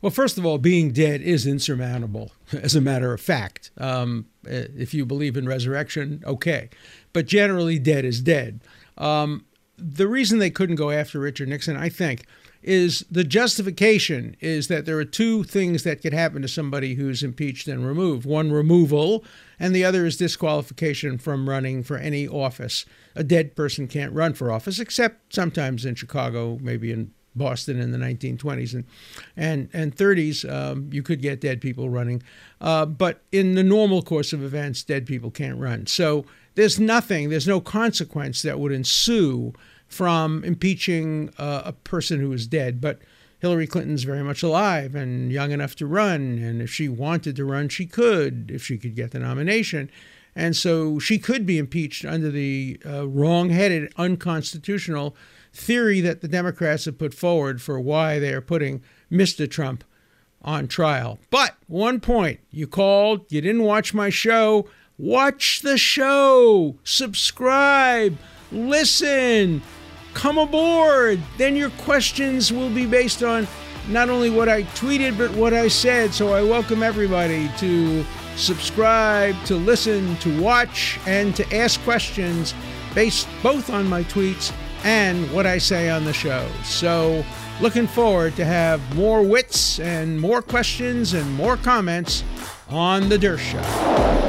Well, 0.03 0.11
first 0.11 0.37
of 0.37 0.45
all, 0.45 0.59
being 0.59 0.91
dead 0.91 1.23
is 1.23 1.47
insurmountable, 1.47 2.33
as 2.53 2.75
a 2.75 2.81
matter 2.81 3.15
of 3.15 3.21
fact. 3.21 3.71
Um, 3.79 4.27
if 4.45 4.93
you 4.93 5.07
believe 5.07 5.37
in 5.37 5.47
resurrection, 5.47 6.23
okay. 6.27 6.69
But 7.13 7.27
generally, 7.27 7.79
dead 7.79 8.05
is 8.05 8.21
dead. 8.21 8.61
Um, 8.99 9.47
the 9.79 10.09
reason 10.09 10.39
they 10.39 10.51
couldn't 10.51 10.77
go 10.77 10.91
after 10.91 11.21
Richard 11.21 11.49
Nixon, 11.49 11.77
I 11.77 11.89
think, 11.89 12.27
is 12.63 13.05
the 13.11 13.25
justification 13.25 14.37
is 14.41 14.69
that 14.69 14.87
there 14.87 14.99
are 14.99 15.05
two 15.05 15.43
things 15.45 15.83
that 15.83 16.03
could 16.03 16.13
happen 16.13 16.43
to 16.43 16.49
somebody 16.49 16.95
who's 16.95 17.23
impeached 17.23 17.67
and 17.69 17.87
removed 17.87 18.27
one 18.27 18.53
removal, 18.53 19.25
and 19.59 19.75
the 19.75 19.85
other 19.85 20.05
is 20.05 20.17
disqualification 20.17 21.19
from 21.19 21.49
running 21.49 21.83
for 21.83 21.97
any 21.97 22.27
office. 22.27 22.85
A 23.15 23.25
dead 23.25 23.55
person 23.55 23.87
can't 23.87 24.13
run 24.13 24.35
for 24.35 24.51
office, 24.51 24.79
except 24.81 25.35
sometimes 25.35 25.85
in 25.85 25.95
Chicago, 25.95 26.59
maybe 26.61 26.93
in 26.93 27.13
Boston 27.35 27.81
in 27.81 27.93
the 27.93 27.99
1920s 27.99 28.75
and 28.75 28.85
and 29.37 29.69
and 29.73 29.97
30s, 29.97 30.51
um, 30.51 30.89
you 30.93 31.03
could 31.03 31.23
get 31.23 31.41
dead 31.41 31.61
people 31.61 31.89
running, 31.89 32.23
uh, 32.61 32.87
but 32.87 33.23
in 33.33 33.55
the 33.55 33.63
normal 33.63 34.03
course 34.03 34.33
of 34.33 34.43
events, 34.43 34.83
dead 34.83 35.07
people 35.07 35.31
can't 35.31 35.59
run. 35.59 35.87
So 35.87 36.25
there's 36.55 36.79
nothing, 36.79 37.31
there's 37.31 37.49
no 37.49 37.61
consequence 37.61 38.43
that 38.43 38.61
would 38.61 38.73
ensue 38.73 39.53
from 39.87 40.43
impeaching 40.45 41.31
uh, 41.39 41.63
a 41.67 41.73
person 41.73 42.21
who 42.21 42.33
is 42.33 42.47
dead. 42.47 42.81
But 42.81 43.01
Hillary 43.41 43.67
Clinton's 43.67 44.05
very 44.05 44.23
much 44.23 44.43
alive 44.43 44.95
and 44.95 45.33
young 45.33 45.51
enough 45.51 45.75
to 45.77 45.87
run. 45.87 46.39
And 46.39 46.63
if 46.63 46.71
she 46.71 46.89
wanted 46.89 47.37
to 47.37 47.45
run, 47.45 47.69
she 47.69 47.87
could, 47.87 48.51
if 48.51 48.65
she 48.65 48.79
could 48.79 48.95
get 48.95 49.11
the 49.11 49.19
nomination. 49.19 49.91
And 50.35 50.57
so 50.57 50.99
she 50.99 51.19
could 51.19 51.45
be 51.45 51.59
impeached 51.59 52.05
under 52.05 52.31
the 52.31 52.81
uh, 52.87 53.07
wrong 53.07 53.51
headed, 53.51 53.93
unconstitutional 53.97 55.15
theory 55.53 56.01
that 56.01 56.21
the 56.21 56.29
Democrats 56.29 56.87
have 56.87 56.99
put 56.99 57.15
forward 57.15 57.61
for 57.61 57.79
why 57.79 58.19
they 58.19 58.33
are 58.33 58.41
putting 58.41 58.83
Mr. 59.11 59.51
Trump 59.51 59.85
on 60.43 60.67
trial. 60.67 61.19
But 61.31 61.57
one 61.67 62.01
point 62.01 62.41
you 62.51 62.67
called, 62.67 63.31
you 63.31 63.41
didn't 63.41 63.63
watch 63.63 63.95
my 63.95 64.11
show. 64.11 64.69
Watch 64.99 65.63
the 65.63 65.79
show, 65.79 66.77
subscribe, 66.85 68.17
listen 68.53 69.63
come 70.15 70.39
aboard. 70.39 71.21
Then 71.39 71.57
your 71.57 71.71
questions 71.71 72.53
will 72.53 72.71
be 72.71 72.87
based 72.87 73.23
on 73.23 73.47
not 73.89 74.11
only 74.11 74.31
what 74.31 74.49
I 74.49 74.63
tweeted, 74.63 75.19
but 75.19 75.31
what 75.33 75.53
I 75.53 75.69
said. 75.69 76.15
So 76.15 76.33
I 76.33 76.43
welcome 76.43 76.83
everybody 76.83 77.51
to 77.59 78.05
subscribe, 78.37 79.35
to 79.45 79.57
listen, 79.57 80.17
to 80.19 80.41
watch, 80.41 80.99
and 81.07 81.35
to 81.37 81.57
ask 81.57 81.81
questions 81.83 82.55
based 82.95 83.27
both 83.43 83.71
on 83.71 83.89
my 83.89 84.05
tweets 84.05 84.53
and 84.85 85.31
what 85.33 85.47
I 85.47 85.59
say 85.59 85.91
on 85.91 86.05
the 86.05 86.13
show. 86.13 86.49
So 86.65 87.25
looking 87.61 87.87
forward 87.87 88.37
to 88.37 88.45
have 88.45 88.81
more 88.97 89.23
wits 89.23 89.79
and 89.81 90.21
more 90.21 90.43
questions 90.43 91.15
and 91.15 91.33
more 91.35 91.57
comments 91.57 92.25
on 92.69 93.09
The 93.09 93.19
Dershow. 93.19 93.63
Show. 93.63 94.23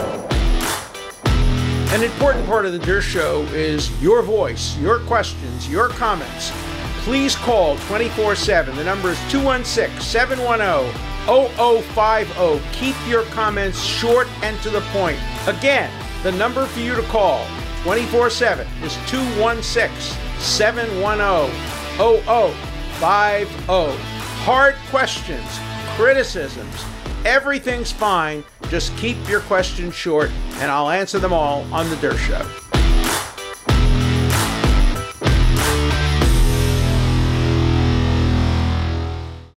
An 1.93 2.01
important 2.01 2.45
part 2.47 2.65
of 2.65 2.73
the 2.73 2.79
Dershow 2.79 3.01
Show 3.01 3.41
is 3.53 4.01
your 4.01 4.23
voice, 4.23 4.75
your 4.79 4.97
questions, 5.01 5.69
your 5.69 5.89
comments. 5.89 6.51
Please 7.03 7.35
call 7.35 7.77
24 7.77 8.35
7. 8.35 8.75
The 8.75 8.83
number 8.83 9.09
is 9.09 9.19
216 9.31 10.01
710 10.01 10.91
0050. 11.27 12.61
Keep 12.71 12.95
your 13.07 13.23
comments 13.25 13.83
short 13.83 14.27
and 14.41 14.59
to 14.63 14.71
the 14.71 14.81
point. 14.91 15.19
Again, 15.45 15.91
the 16.23 16.31
number 16.31 16.65
for 16.65 16.79
you 16.79 16.95
to 16.95 17.03
call 17.03 17.45
24 17.83 18.29
7 18.29 18.67
is 18.81 18.95
216 19.07 20.17
710 20.39 21.49
0050. 21.97 23.55
Hard 24.45 24.75
questions, 24.89 25.59
criticisms, 25.95 26.85
Everything's 27.25 27.91
fine. 27.91 28.43
Just 28.69 28.95
keep 28.97 29.17
your 29.29 29.39
questions 29.41 29.95
short, 29.95 30.29
and 30.55 30.69
I'll 30.69 30.89
answer 30.89 31.19
them 31.19 31.31
all 31.31 31.61
on 31.73 31.89
The 31.89 31.95
Dershow. 31.95 32.43